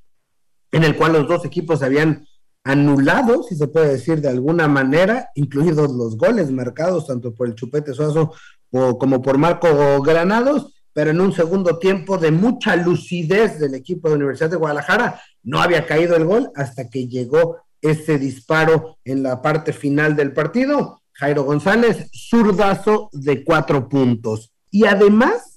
en 0.74 0.84
el 0.84 0.98
cual 0.98 1.14
los 1.14 1.26
dos 1.26 1.46
equipos 1.46 1.82
habían 1.82 2.26
anulado, 2.70 3.42
si 3.42 3.56
se 3.56 3.68
puede 3.68 3.90
decir 3.90 4.22
de 4.22 4.30
alguna 4.30 4.68
manera, 4.68 5.30
incluidos 5.34 5.92
los 5.92 6.18
goles 6.18 6.52
marcados 6.52 7.08
tanto 7.08 7.34
por 7.34 7.48
el 7.48 7.56
Chupete 7.56 7.94
Suazo 7.94 8.34
como 8.72 9.22
por 9.22 9.40
Marco 9.40 10.02
Granados, 10.04 10.74
pero 10.94 11.10
en 11.10 11.20
un 11.20 11.34
segundo 11.34 11.80
tiempo 11.80 12.20
de 12.20 12.30
mucha 12.32 12.76
lucidez 12.76 13.60
del 13.60 13.74
equipo 13.74 14.10
de 14.10 14.16
Universidad 14.16 14.52
de 14.52 14.58
Guadalajara, 14.58 15.20
no 15.42 15.60
había 15.60 15.88
caído 15.88 16.16
el 16.16 16.26
gol 16.26 16.52
hasta 16.56 16.90
que 16.90 17.08
llegó 17.08 17.58
ese 17.82 18.20
disparo 18.20 18.98
en 19.04 19.24
la 19.24 19.42
parte 19.42 19.74
final 19.74 20.16
del 20.16 20.34
partido. 20.34 21.02
Jairo 21.14 21.44
González, 21.46 22.10
zurdazo 22.14 23.10
de 23.14 23.44
cuatro 23.44 23.90
puntos. 23.90 24.52
Y 24.70 24.86
además, 24.86 25.49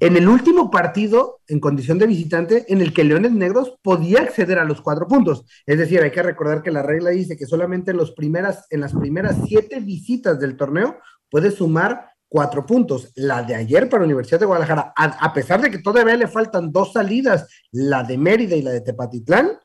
en 0.00 0.16
el 0.16 0.28
último 0.28 0.70
partido, 0.70 1.40
en 1.48 1.60
condición 1.60 1.98
de 1.98 2.06
visitante, 2.06 2.64
en 2.68 2.80
el 2.80 2.92
que 2.92 3.04
Leones 3.04 3.32
Negros 3.32 3.74
podía 3.82 4.20
acceder 4.20 4.58
a 4.58 4.64
los 4.64 4.80
cuatro 4.80 5.08
puntos. 5.08 5.44
Es 5.66 5.78
decir, 5.78 6.00
hay 6.00 6.10
que 6.10 6.22
recordar 6.22 6.62
que 6.62 6.70
la 6.70 6.82
regla 6.82 7.10
dice 7.10 7.36
que 7.36 7.46
solamente 7.46 7.90
en, 7.90 7.98
primeras, 8.14 8.66
en 8.70 8.80
las 8.80 8.94
primeras 8.94 9.36
siete 9.46 9.80
visitas 9.80 10.38
del 10.38 10.56
torneo 10.56 10.98
puede 11.30 11.50
sumar 11.50 12.12
cuatro 12.28 12.64
puntos. 12.64 13.12
La 13.16 13.42
de 13.42 13.56
ayer 13.56 13.88
para 13.88 14.04
Universidad 14.04 14.38
de 14.38 14.46
Guadalajara, 14.46 14.92
a, 14.94 15.32
pesar 15.32 15.60
de 15.60 15.70
que 15.70 15.78
todavía 15.78 16.16
le 16.16 16.28
faltan 16.28 16.70
dos 16.70 16.92
salidas, 16.92 17.48
la 17.72 18.04
de 18.04 18.18
Mérida 18.18 18.54
y 18.54 18.62
la 18.62 18.70
de 18.70 18.82
Tepatitlán, 18.82 19.58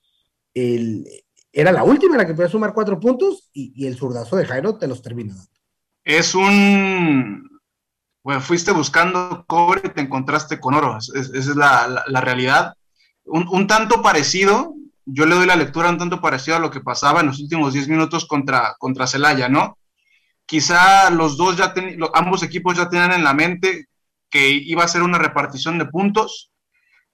era 0.56 1.72
la 1.72 1.84
última 1.84 2.16
en 2.16 2.20
la 2.20 2.28
que 2.28 2.34
podía 2.34 2.50
sumar 2.50 2.74
cuatro 2.74 3.00
puntos 3.00 3.50
y, 3.54 3.74
y 3.76 3.86
el 3.86 3.98
zurdazo 3.98 4.36
de 4.36 4.46
Jairo 4.46 4.78
te 4.78 4.88
los 4.88 5.02
termina 5.02 5.36
dando. 5.36 5.52
Es 6.04 6.34
un. 6.34 7.53
Bueno, 8.24 8.42
fuiste 8.42 8.72
buscando 8.72 9.44
cobre 9.48 9.82
y 9.86 9.90
te 9.90 10.02
encontraste 10.02 10.60
con 10.60 10.74
oro. 10.74 10.98
Es, 10.98 11.10
esa 11.10 11.38
es 11.38 11.56
la, 11.56 11.88
la, 11.88 12.04
la 12.08 12.22
realidad. 12.22 12.74
Un, 13.26 13.48
un, 13.50 13.68
tanto 13.68 14.02
parecido, 14.02 14.74
yo 15.06 15.26
le 15.26 15.36
doy 15.36 15.46
la 15.46 15.56
lectura 15.56 15.90
un 15.90 15.98
tanto 15.98 16.22
parecido 16.22 16.58
a 16.58 16.60
lo 16.60 16.72
que 16.72 16.82
pasaba 16.82 17.20
en 17.22 17.28
los 17.28 17.40
últimos 17.40 17.74
10 17.74 17.90
minutos 17.90 18.26
contra, 18.26 18.76
contra 18.80 19.08
Celaya, 19.08 19.50
¿no? 19.50 19.78
Quizá 20.46 21.10
los 21.10 21.38
dos 21.38 21.58
ya 21.58 21.74
ten, 21.74 21.98
ambos 22.14 22.44
equipos 22.44 22.78
ya 22.78 22.90
tenían 22.90 23.14
en 23.14 23.24
la 23.24 23.34
mente 23.34 23.88
que 24.30 24.50
iba 24.50 24.84
a 24.84 24.88
ser 24.88 25.04
una 25.04 25.18
repartición 25.18 25.78
de 25.78 25.86
puntos. 25.86 26.52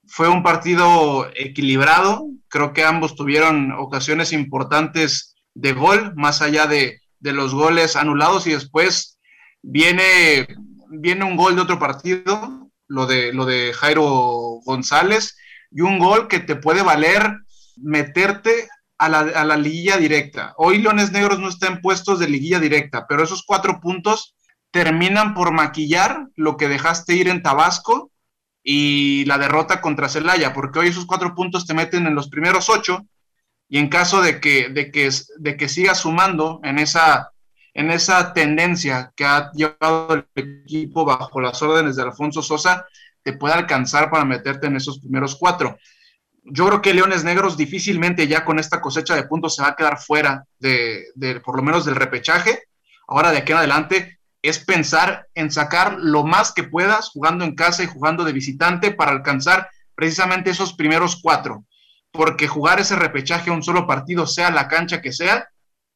Fue 0.06 0.28
un 0.28 0.42
partido 0.42 1.28
equilibrado. 1.36 2.26
Creo 2.48 2.72
que 2.72 2.84
ambos 2.84 3.14
tuvieron 3.14 3.72
ocasiones 3.72 4.32
importantes 4.32 5.36
de 5.54 5.72
gol, 5.72 6.14
más 6.16 6.40
allá 6.42 6.66
de, 6.66 7.00
de 7.20 7.32
los 7.32 7.54
goles 7.54 7.94
anulados. 7.94 8.46
Y 8.46 8.52
después 8.52 9.18
viene, 9.62 10.48
viene 10.90 11.24
un 11.24 11.36
gol 11.36 11.56
de 11.56 11.62
otro 11.62 11.78
partido, 11.78 12.70
lo 12.88 13.06
de, 13.06 13.32
lo 13.32 13.46
de 13.46 13.72
Jairo 13.72 14.60
González, 14.64 15.36
y 15.70 15.80
un 15.82 15.98
gol 15.98 16.28
que 16.28 16.40
te 16.40 16.56
puede 16.56 16.82
valer 16.82 17.38
meterte 17.76 18.68
a 18.98 19.08
la, 19.08 19.20
a 19.20 19.44
la, 19.44 19.56
liguilla 19.56 19.96
directa. 19.96 20.52
Hoy 20.56 20.78
Leones 20.78 21.12
Negros 21.12 21.38
no 21.38 21.48
está 21.48 21.68
en 21.68 21.80
puestos 21.80 22.18
de 22.18 22.28
liguilla 22.28 22.58
directa, 22.58 23.06
pero 23.08 23.22
esos 23.22 23.44
cuatro 23.46 23.80
puntos 23.80 24.34
terminan 24.70 25.34
por 25.34 25.52
maquillar 25.52 26.26
lo 26.36 26.56
que 26.56 26.68
dejaste 26.68 27.14
ir 27.14 27.28
en 27.28 27.42
Tabasco 27.42 28.10
y 28.62 29.24
la 29.24 29.38
derrota 29.38 29.80
contra 29.80 30.08
Celaya, 30.08 30.52
porque 30.52 30.80
hoy 30.80 30.88
esos 30.88 31.06
cuatro 31.06 31.34
puntos 31.34 31.66
te 31.66 31.74
meten 31.74 32.06
en 32.06 32.14
los 32.14 32.28
primeros 32.28 32.68
ocho 32.68 33.06
y 33.68 33.78
en 33.78 33.88
caso 33.88 34.20
de 34.20 34.40
que, 34.40 34.68
de 34.68 34.90
que, 34.90 35.10
de 35.38 35.56
que 35.56 35.68
sigas 35.68 36.00
sumando 36.00 36.60
en 36.62 36.78
esa, 36.78 37.30
en 37.74 37.90
esa 37.90 38.32
tendencia 38.32 39.12
que 39.14 39.24
ha 39.24 39.50
llevado 39.52 40.14
el 40.14 40.26
equipo 40.34 41.04
bajo 41.04 41.40
las 41.40 41.60
órdenes 41.62 41.96
de 41.96 42.02
Alfonso 42.02 42.42
Sosa, 42.42 42.86
te 43.22 43.34
puede 43.34 43.54
alcanzar 43.54 44.10
para 44.10 44.24
meterte 44.24 44.66
en 44.66 44.76
esos 44.76 45.00
primeros 45.00 45.36
cuatro 45.36 45.76
yo 46.44 46.66
creo 46.66 46.82
que 46.82 46.94
Leones 46.94 47.24
Negros 47.24 47.56
difícilmente 47.56 48.26
ya 48.26 48.44
con 48.44 48.58
esta 48.58 48.80
cosecha 48.80 49.14
de 49.14 49.24
puntos 49.24 49.54
se 49.54 49.62
va 49.62 49.68
a 49.68 49.76
quedar 49.76 49.98
fuera 49.98 50.44
de, 50.58 51.06
por 51.44 51.56
lo 51.56 51.62
menos 51.62 51.84
del 51.84 51.96
repechaje. 51.96 52.64
Ahora 53.06 53.30
de 53.30 53.38
aquí 53.38 53.52
en 53.52 53.58
adelante 53.58 54.18
es 54.42 54.58
pensar 54.58 55.26
en 55.34 55.50
sacar 55.50 55.96
lo 55.98 56.24
más 56.24 56.52
que 56.52 56.64
puedas 56.64 57.10
jugando 57.10 57.44
en 57.44 57.54
casa 57.54 57.82
y 57.82 57.86
jugando 57.86 58.24
de 58.24 58.32
visitante 58.32 58.92
para 58.92 59.10
alcanzar 59.10 59.68
precisamente 59.94 60.50
esos 60.50 60.72
primeros 60.72 61.20
cuatro. 61.20 61.64
Porque 62.10 62.48
jugar 62.48 62.80
ese 62.80 62.96
repechaje 62.96 63.50
a 63.50 63.52
un 63.52 63.62
solo 63.62 63.86
partido, 63.86 64.26
sea 64.26 64.50
la 64.50 64.68
cancha 64.68 65.00
que 65.00 65.12
sea, 65.12 65.48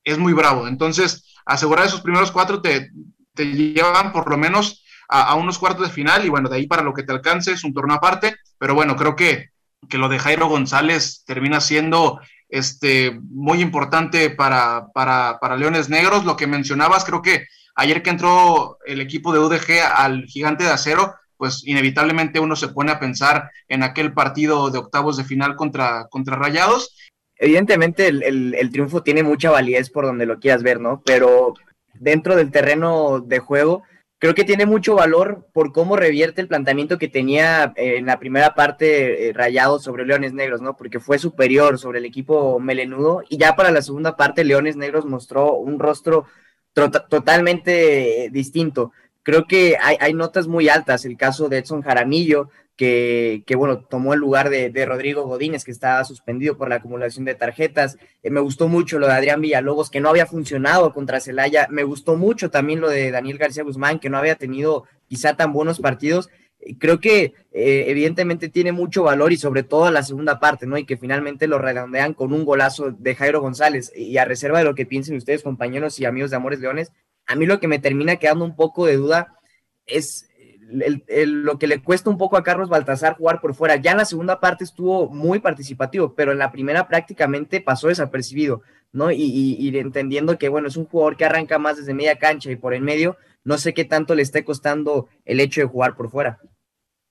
es 0.04 0.18
muy 0.18 0.32
bravo. 0.32 0.68
Entonces, 0.68 1.33
asegurar 1.46 1.86
esos 1.86 2.00
primeros 2.00 2.30
cuatro 2.30 2.60
te, 2.60 2.90
te 3.34 3.44
llevan 3.46 4.12
por 4.12 4.30
lo 4.30 4.36
menos 4.36 4.84
a, 5.08 5.34
unos 5.34 5.58
cuartos 5.58 5.88
de 5.88 5.92
final 5.92 6.24
y 6.24 6.28
bueno, 6.28 6.48
de 6.48 6.56
ahí 6.56 6.66
para 6.66 6.82
lo 6.82 6.94
que 6.94 7.02
te 7.02 7.12
alcance 7.12 7.52
es 7.52 7.64
un 7.64 7.74
torneo 7.74 7.96
aparte. 7.96 8.36
Pero 8.58 8.74
bueno, 8.74 8.96
creo 8.96 9.14
que 9.14 9.54
que 9.88 9.98
lo 9.98 10.08
de 10.08 10.18
Jairo 10.18 10.48
González 10.48 11.24
termina 11.26 11.60
siendo 11.60 12.20
este, 12.48 13.18
muy 13.30 13.60
importante 13.60 14.30
para, 14.30 14.88
para, 14.94 15.38
para, 15.40 15.56
Leones 15.56 15.88
Negros. 15.88 16.24
Lo 16.24 16.36
que 16.36 16.46
mencionabas, 16.46 17.04
creo 17.04 17.22
que 17.22 17.46
ayer 17.74 18.02
que 18.02 18.10
entró 18.10 18.78
el 18.86 19.00
equipo 19.00 19.32
de 19.32 19.40
UDG 19.40 19.80
al 19.94 20.24
gigante 20.24 20.64
de 20.64 20.70
acero, 20.70 21.14
pues 21.36 21.66
inevitablemente 21.66 22.40
uno 22.40 22.56
se 22.56 22.68
pone 22.68 22.92
a 22.92 23.00
pensar 23.00 23.50
en 23.68 23.82
aquel 23.82 24.12
partido 24.12 24.70
de 24.70 24.78
octavos 24.78 25.16
de 25.16 25.24
final 25.24 25.56
contra, 25.56 26.06
contra 26.08 26.36
Rayados. 26.36 26.96
Evidentemente 27.36 28.08
el, 28.08 28.54
el, 28.54 28.70
triunfo 28.70 29.02
tiene 29.02 29.22
mucha 29.22 29.50
validez 29.50 29.90
por 29.90 30.04
donde 30.04 30.26
lo 30.26 30.38
quieras 30.38 30.62
ver, 30.62 30.80
¿no? 30.80 31.02
Pero 31.04 31.54
dentro 31.94 32.36
del 32.36 32.50
terreno 32.50 33.20
de 33.20 33.38
juego, 33.38 33.82
creo 34.18 34.34
que 34.34 34.44
tiene 34.44 34.66
mucho 34.66 34.94
valor 34.94 35.46
por 35.52 35.72
cómo 35.72 35.96
revierte 35.96 36.40
el 36.40 36.48
planteamiento 36.48 36.98
que 36.98 37.08
tenía 37.08 37.72
eh, 37.76 37.96
en 37.98 38.06
la 38.06 38.18
primera 38.18 38.54
parte 38.54 39.28
eh, 39.28 39.32
rayado 39.32 39.78
sobre 39.78 40.06
Leones 40.06 40.32
Negros, 40.32 40.62
¿no? 40.62 40.76
Porque 40.76 41.00
fue 41.00 41.18
superior 41.18 41.78
sobre 41.78 41.98
el 41.98 42.04
equipo 42.04 42.58
melenudo 42.58 43.22
y 43.28 43.36
ya 43.36 43.54
para 43.56 43.70
la 43.70 43.82
segunda 43.82 44.16
parte 44.16 44.44
Leones 44.44 44.76
Negros 44.76 45.04
mostró 45.04 45.54
un 45.54 45.78
rostro 45.78 46.26
totalmente 46.72 48.30
distinto. 48.32 48.92
Creo 49.22 49.46
que 49.46 49.76
hay, 49.80 49.96
hay, 50.00 50.12
notas 50.12 50.48
muy 50.48 50.68
altas, 50.68 51.04
el 51.04 51.16
caso 51.16 51.48
de 51.48 51.58
Edson 51.58 51.82
Jaramillo, 51.82 52.50
que, 52.76 53.44
bueno, 53.56 53.78
tomó 53.78 54.14
el 54.14 54.20
lugar 54.20 54.50
de, 54.50 54.86
Rodrigo 54.86 55.24
Godínez, 55.24 55.64
que 55.64 55.70
estaba 55.70 56.04
suspendido 56.04 56.56
por 56.56 56.68
la 56.68 56.76
acumulación 56.76 57.24
de 57.24 57.34
tarjetas. 57.34 57.96
Eh, 58.22 58.30
me 58.30 58.40
gustó 58.40 58.68
mucho 58.68 58.98
lo 58.98 59.06
de 59.06 59.12
Adrián 59.12 59.40
Villalobos, 59.40 59.90
que 59.90 60.00
no 60.00 60.08
había 60.08 60.26
funcionado 60.26 60.92
contra 60.92 61.20
Celaya. 61.20 61.68
Me 61.70 61.84
gustó 61.84 62.16
mucho 62.16 62.50
también 62.50 62.80
lo 62.80 62.90
de 62.90 63.10
Daniel 63.10 63.38
García 63.38 63.62
Guzmán, 63.62 64.00
que 64.00 64.10
no 64.10 64.18
había 64.18 64.34
tenido 64.34 64.84
quizá 65.08 65.36
tan 65.36 65.52
buenos 65.52 65.78
partidos. 65.78 66.28
Eh, 66.58 66.76
creo 66.76 66.98
que 66.98 67.34
eh, 67.52 67.84
evidentemente 67.86 68.48
tiene 68.48 68.72
mucho 68.72 69.04
valor 69.04 69.32
y 69.32 69.36
sobre 69.36 69.62
todo 69.62 69.88
la 69.92 70.02
segunda 70.02 70.40
parte, 70.40 70.66
¿no? 70.66 70.76
Y 70.76 70.84
que 70.84 70.96
finalmente 70.96 71.46
lo 71.46 71.58
redondean 71.58 72.12
con 72.12 72.32
un 72.32 72.44
golazo 72.44 72.90
de 72.90 73.14
Jairo 73.14 73.40
González. 73.40 73.92
Y 73.94 74.16
a 74.18 74.24
reserva 74.24 74.58
de 74.58 74.64
lo 74.64 74.74
que 74.74 74.86
piensen 74.86 75.16
ustedes, 75.16 75.44
compañeros 75.44 76.00
y 76.00 76.06
amigos 76.06 76.30
de 76.30 76.36
Amores 76.36 76.58
Leones, 76.58 76.90
a 77.26 77.36
mí 77.36 77.46
lo 77.46 77.60
que 77.60 77.68
me 77.68 77.78
termina 77.78 78.16
quedando 78.16 78.44
un 78.44 78.56
poco 78.56 78.84
de 78.84 78.96
duda 78.96 79.38
es 79.86 80.28
lo 80.74 81.58
que 81.58 81.66
le 81.66 81.82
cuesta 81.82 82.10
un 82.10 82.18
poco 82.18 82.36
a 82.36 82.42
Carlos 82.42 82.68
Baltasar 82.68 83.16
jugar 83.16 83.40
por 83.40 83.54
fuera. 83.54 83.76
Ya 83.76 83.92
en 83.92 83.98
la 83.98 84.04
segunda 84.04 84.40
parte 84.40 84.64
estuvo 84.64 85.08
muy 85.08 85.38
participativo, 85.38 86.14
pero 86.14 86.32
en 86.32 86.38
la 86.38 86.50
primera 86.52 86.88
prácticamente 86.88 87.60
pasó 87.60 87.88
desapercibido, 87.88 88.62
¿no? 88.92 89.10
Y, 89.10 89.70
entendiendo 89.78 90.38
que, 90.38 90.48
bueno, 90.48 90.68
es 90.68 90.76
un 90.76 90.86
jugador 90.86 91.16
que 91.16 91.24
arranca 91.24 91.58
más 91.58 91.76
desde 91.76 91.94
media 91.94 92.18
cancha 92.18 92.50
y 92.50 92.56
por 92.56 92.74
el 92.74 92.82
medio, 92.82 93.16
no 93.44 93.58
sé 93.58 93.74
qué 93.74 93.84
tanto 93.84 94.14
le 94.14 94.22
esté 94.22 94.44
costando 94.44 95.08
el 95.24 95.40
hecho 95.40 95.60
de 95.60 95.66
jugar 95.66 95.96
por 95.96 96.10
fuera. 96.10 96.40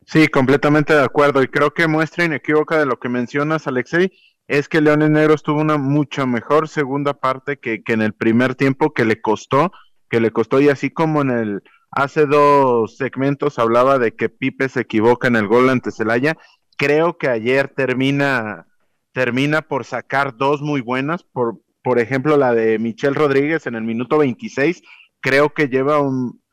Sí, 0.05 0.27
completamente 0.27 0.93
de 0.93 1.03
acuerdo. 1.03 1.41
Y 1.41 1.47
creo 1.47 1.73
que 1.73 1.87
muestra 1.87 2.25
inequívoca 2.25 2.77
de 2.77 2.85
lo 2.85 2.99
que 2.99 3.07
mencionas, 3.07 3.67
Alexei, 3.67 4.11
es 4.47 4.67
que 4.67 4.81
Leones 4.81 5.09
Negros 5.09 5.43
tuvo 5.43 5.61
una 5.61 5.77
mucho 5.77 6.27
mejor 6.27 6.67
segunda 6.67 7.13
parte 7.13 7.57
que, 7.57 7.83
que 7.83 7.93
en 7.93 8.01
el 8.01 8.13
primer 8.13 8.55
tiempo 8.55 8.93
que 8.93 9.05
le 9.05 9.21
costó, 9.21 9.71
que 10.09 10.19
le 10.19 10.31
costó, 10.31 10.59
y 10.59 10.67
así 10.67 10.89
como 10.89 11.21
en 11.21 11.31
el 11.31 11.63
Hace 11.95 12.25
dos 12.25 12.97
segmentos 12.97 13.59
hablaba 13.59 13.99
de 13.99 14.15
que 14.15 14.27
Pipe 14.27 14.67
se 14.67 14.81
equivoca 14.81 15.27
en 15.27 15.35
el 15.35 15.47
gol 15.47 15.69
ante 15.69 15.91
Celaya. 15.91 16.37
Creo 16.75 17.19
que 17.19 17.27
ayer 17.27 17.67
termina, 17.67 18.65
termina 19.11 19.61
por 19.61 19.85
sacar 19.85 20.35
dos 20.35 20.63
muy 20.63 20.81
buenas. 20.81 21.23
Por, 21.23 21.61
por 21.83 21.99
ejemplo, 21.99 22.35
la 22.35 22.55
de 22.55 22.79
Michel 22.79 23.13
Rodríguez 23.13 23.67
en 23.67 23.75
el 23.75 23.83
minuto 23.83 24.17
26. 24.17 24.81
Creo 25.19 25.53
que 25.53 25.67
lleva 25.67 26.01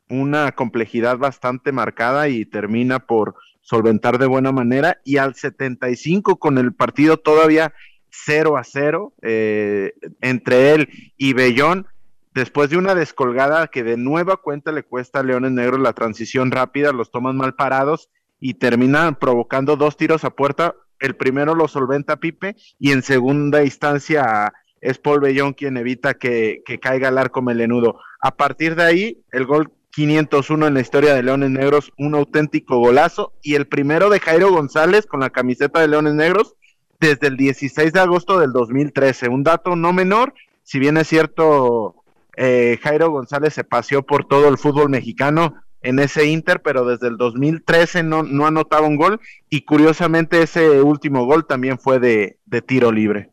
una 0.09 0.51
complejidad 0.51 1.17
bastante 1.17 1.71
marcada 1.71 2.29
y 2.29 2.45
termina 2.45 2.99
por 2.99 3.33
solventar 3.61 4.19
de 4.19 4.27
buena 4.27 4.51
manera. 4.51 5.01
Y 5.03 5.17
al 5.17 5.33
75 5.33 6.37
con 6.37 6.59
el 6.59 6.75
partido 6.75 7.17
todavía 7.17 7.73
0 8.11 8.57
a 8.57 8.63
0 8.63 9.13
eh, 9.23 9.93
entre 10.21 10.75
él 10.75 10.89
y 11.17 11.33
Bellón 11.33 11.87
después 12.33 12.69
de 12.69 12.77
una 12.77 12.95
descolgada 12.95 13.67
que 13.67 13.83
de 13.83 13.97
nueva 13.97 14.37
cuenta 14.37 14.71
le 14.71 14.83
cuesta 14.83 15.19
a 15.19 15.23
Leones 15.23 15.51
Negros 15.51 15.79
la 15.79 15.93
transición 15.93 16.51
rápida, 16.51 16.91
los 16.91 17.11
toman 17.11 17.37
mal 17.37 17.55
parados 17.55 18.09
y 18.39 18.55
terminan 18.55 19.15
provocando 19.15 19.75
dos 19.75 19.97
tiros 19.97 20.23
a 20.23 20.31
puerta. 20.31 20.75
El 20.99 21.15
primero 21.15 21.55
lo 21.55 21.67
solventa 21.67 22.17
Pipe 22.17 22.55
y 22.79 22.91
en 22.91 23.01
segunda 23.03 23.63
instancia 23.63 24.53
es 24.81 24.97
Paul 24.97 25.21
Bellón 25.21 25.53
quien 25.53 25.77
evita 25.77 26.15
que, 26.15 26.63
caiga 26.81 27.09
el 27.09 27.17
arco 27.17 27.41
melenudo. 27.41 27.99
A 28.19 28.35
partir 28.35 28.75
de 28.75 28.83
ahí, 28.83 29.23
el 29.31 29.45
gol 29.45 29.71
501 29.91 30.67
en 30.67 30.73
la 30.73 30.81
historia 30.81 31.13
de 31.13 31.23
Leones 31.23 31.51
Negros, 31.51 31.91
un 31.97 32.15
auténtico 32.15 32.77
golazo. 32.79 33.33
Y 33.43 33.55
el 33.55 33.67
primero 33.67 34.09
de 34.09 34.19
Jairo 34.19 34.51
González 34.51 35.05
con 35.05 35.19
la 35.19 35.29
camiseta 35.29 35.79
de 35.79 35.87
Leones 35.87 36.15
Negros 36.15 36.55
desde 36.99 37.27
el 37.27 37.37
16 37.37 37.93
de 37.93 37.99
agosto 37.99 38.39
del 38.39 38.51
2013. 38.53 39.29
Un 39.29 39.43
dato 39.43 39.75
no 39.75 39.93
menor, 39.93 40.33
si 40.63 40.79
bien 40.79 40.97
es 40.97 41.07
cierto, 41.07 42.00
eh, 42.37 42.77
Jairo 42.81 43.11
González 43.11 43.53
se 43.53 43.63
paseó 43.63 44.03
por 44.03 44.27
todo 44.27 44.47
el 44.47 44.57
fútbol 44.57 44.89
mexicano 44.89 45.55
en 45.81 45.99
ese 45.99 46.25
Inter, 46.25 46.61
pero 46.61 46.85
desde 46.85 47.07
el 47.07 47.17
2013 47.17 48.03
no, 48.03 48.23
no 48.23 48.45
anotaba 48.45 48.87
un 48.87 48.97
gol 48.97 49.19
y 49.49 49.65
curiosamente 49.65 50.41
ese 50.41 50.81
último 50.81 51.25
gol 51.25 51.45
también 51.47 51.79
fue 51.79 51.99
de, 51.99 52.37
de 52.45 52.61
tiro 52.61 52.91
libre. 52.91 53.31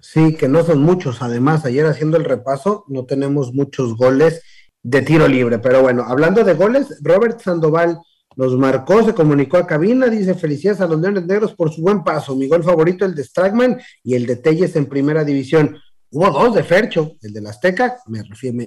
Sí, 0.00 0.34
que 0.34 0.48
no 0.48 0.64
son 0.64 0.82
muchos. 0.82 1.22
Además, 1.22 1.64
ayer 1.64 1.86
haciendo 1.86 2.16
el 2.16 2.24
repaso, 2.24 2.84
no 2.88 3.04
tenemos 3.04 3.52
muchos 3.52 3.96
goles 3.96 4.42
de 4.82 5.02
tiro 5.02 5.28
libre. 5.28 5.58
Pero 5.58 5.82
bueno, 5.82 6.04
hablando 6.06 6.42
de 6.42 6.54
goles, 6.54 6.98
Robert 7.02 7.40
Sandoval 7.40 7.98
nos 8.36 8.56
marcó, 8.56 9.04
se 9.04 9.14
comunicó 9.14 9.58
a 9.58 9.66
cabina, 9.66 10.06
dice 10.06 10.34
felicidades 10.34 10.80
a 10.80 10.86
los 10.86 11.00
Leones 11.00 11.26
Negros 11.26 11.54
por 11.54 11.70
su 11.70 11.82
buen 11.82 12.02
paso. 12.02 12.34
Mi 12.34 12.48
gol 12.48 12.64
favorito, 12.64 13.04
el 13.04 13.14
de 13.14 13.24
Stragman 13.24 13.80
y 14.02 14.14
el 14.14 14.26
de 14.26 14.36
Telles 14.36 14.74
en 14.76 14.86
primera 14.86 15.24
división. 15.24 15.76
Hubo 16.14 16.30
dos 16.30 16.54
de 16.54 16.62
Fercho, 16.62 17.16
el 17.22 17.32
de 17.32 17.40
la 17.40 17.48
Azteca, 17.48 17.96
me, 18.06 18.22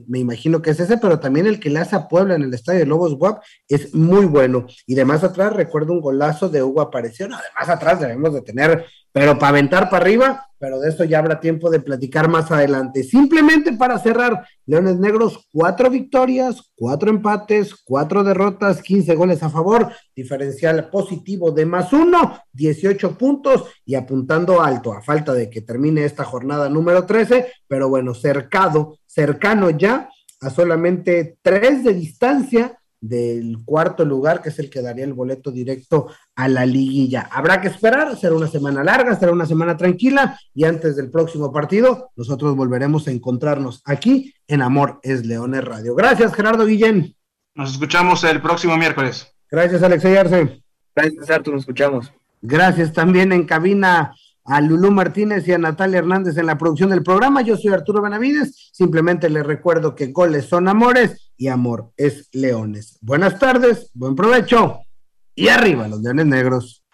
me, 0.07 0.17
imagino 0.17 0.63
que 0.63 0.71
es 0.71 0.79
ese, 0.79 0.97
pero 0.97 1.19
también 1.19 1.45
el 1.45 1.59
que 1.59 1.69
le 1.69 1.77
hace 1.77 1.95
a 1.95 2.07
Puebla 2.07 2.33
en 2.33 2.41
el 2.41 2.51
estadio 2.51 2.79
de 2.79 2.87
Lobos 2.87 3.15
Guap 3.15 3.43
es 3.67 3.93
muy 3.93 4.25
bueno. 4.25 4.65
Y 4.87 4.95
de 4.95 5.05
más 5.05 5.23
atrás 5.23 5.53
recuerdo 5.53 5.93
un 5.93 6.01
golazo 6.01 6.49
de 6.49 6.63
Hugo 6.63 6.81
Apareció. 6.81 7.27
No, 7.27 7.37
de 7.37 7.43
más 7.59 7.69
atrás 7.69 7.99
debemos 7.99 8.33
de 8.33 8.41
tener, 8.41 8.87
pero 9.15 9.39
para 9.39 9.51
aventar 9.51 9.89
para 9.89 10.03
arriba, 10.03 10.45
pero 10.57 10.77
de 10.81 10.89
eso 10.89 11.05
ya 11.05 11.19
habrá 11.19 11.39
tiempo 11.39 11.69
de 11.69 11.79
platicar 11.79 12.27
más 12.27 12.51
adelante. 12.51 13.01
Simplemente 13.01 13.71
para 13.71 13.97
cerrar, 13.97 14.45
Leones 14.65 14.97
Negros, 14.97 15.47
cuatro 15.53 15.89
victorias, 15.89 16.73
cuatro 16.75 17.09
empates, 17.09 17.73
cuatro 17.85 18.25
derrotas, 18.25 18.81
15 18.81 19.15
goles 19.15 19.41
a 19.41 19.49
favor, 19.49 19.89
diferencial 20.13 20.89
positivo 20.89 21.51
de 21.51 21.65
más 21.65 21.93
uno, 21.93 22.41
18 22.51 23.17
puntos 23.17 23.63
y 23.85 23.95
apuntando 23.95 24.61
alto, 24.61 24.91
a 24.91 25.01
falta 25.01 25.33
de 25.33 25.49
que 25.49 25.61
termine 25.61 26.03
esta 26.03 26.25
jornada 26.25 26.67
número 26.67 27.05
13, 27.05 27.53
pero 27.69 27.87
bueno, 27.87 28.13
cercado, 28.15 28.97
cercano 29.05 29.69
ya 29.69 30.09
a 30.41 30.49
solamente 30.49 31.37
tres 31.41 31.85
de 31.85 31.93
distancia 31.93 32.77
del 33.07 33.59
cuarto 33.63 34.03
lugar, 34.03 34.41
que 34.41 34.49
es 34.49 34.59
el 34.59 34.69
que 34.69 34.81
daría 34.81 35.05
el 35.05 35.13
boleto 35.13 35.51
directo 35.51 36.07
a 36.35 36.47
la 36.47 36.65
liguilla. 36.65 37.29
Habrá 37.31 37.61
que 37.61 37.67
esperar, 37.67 38.17
será 38.17 38.35
una 38.35 38.47
semana 38.47 38.83
larga, 38.83 39.15
será 39.15 39.31
una 39.31 39.45
semana 39.45 39.77
tranquila 39.77 40.39
y 40.53 40.65
antes 40.65 40.95
del 40.95 41.11
próximo 41.11 41.51
partido 41.51 42.11
nosotros 42.15 42.55
volveremos 42.55 43.07
a 43.07 43.11
encontrarnos 43.11 43.81
aquí 43.85 44.33
en 44.47 44.61
Amor 44.61 44.99
es 45.03 45.25
Leones 45.25 45.63
Radio. 45.63 45.95
Gracias, 45.95 46.33
Gerardo 46.33 46.65
Guillén. 46.65 47.15
Nos 47.53 47.71
escuchamos 47.71 48.23
el 48.23 48.41
próximo 48.41 48.77
miércoles. 48.77 49.31
Gracias, 49.49 49.83
Alexey 49.83 50.15
Arce. 50.15 50.61
Gracias, 50.95 51.29
Arturo, 51.29 51.55
nos 51.55 51.63
escuchamos. 51.63 52.11
Gracias 52.41 52.93
también 52.93 53.31
en 53.31 53.45
cabina 53.45 54.13
a 54.45 54.61
Lulú 54.61 54.91
Martínez 54.91 55.47
y 55.47 55.53
a 55.53 55.57
Natalia 55.57 55.99
Hernández 55.99 56.37
en 56.37 56.45
la 56.45 56.57
producción 56.57 56.91
del 56.91 57.03
programa. 57.03 57.41
Yo 57.41 57.57
soy 57.57 57.73
Arturo 57.73 58.01
Benavides. 58.01 58.69
Simplemente 58.71 59.29
les 59.29 59.45
recuerdo 59.45 59.95
que 59.95 60.07
goles 60.07 60.45
son 60.45 60.67
amores 60.67 61.31
y 61.37 61.47
amor 61.47 61.91
es 61.97 62.29
leones. 62.31 62.97
Buenas 63.01 63.39
tardes, 63.39 63.89
buen 63.93 64.15
provecho 64.15 64.79
y 65.33 65.49
arriba 65.49 65.87
los 65.87 66.01
leones 66.01 66.25
negros. 66.27 66.85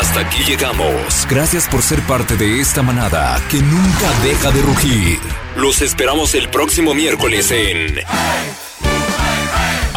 Hasta 0.00 0.20
aquí 0.20 0.42
llegamos. 0.44 1.26
Gracias 1.30 1.68
por 1.68 1.80
ser 1.80 2.00
parte 2.02 2.36
de 2.36 2.60
esta 2.60 2.82
manada 2.82 3.40
que 3.50 3.60
nunca 3.62 4.10
deja 4.22 4.50
de 4.50 4.62
rugir. 4.62 5.18
Los 5.56 5.80
esperamos 5.80 6.34
el 6.34 6.48
próximo 6.50 6.94
miércoles 6.94 7.50
en 7.50 7.96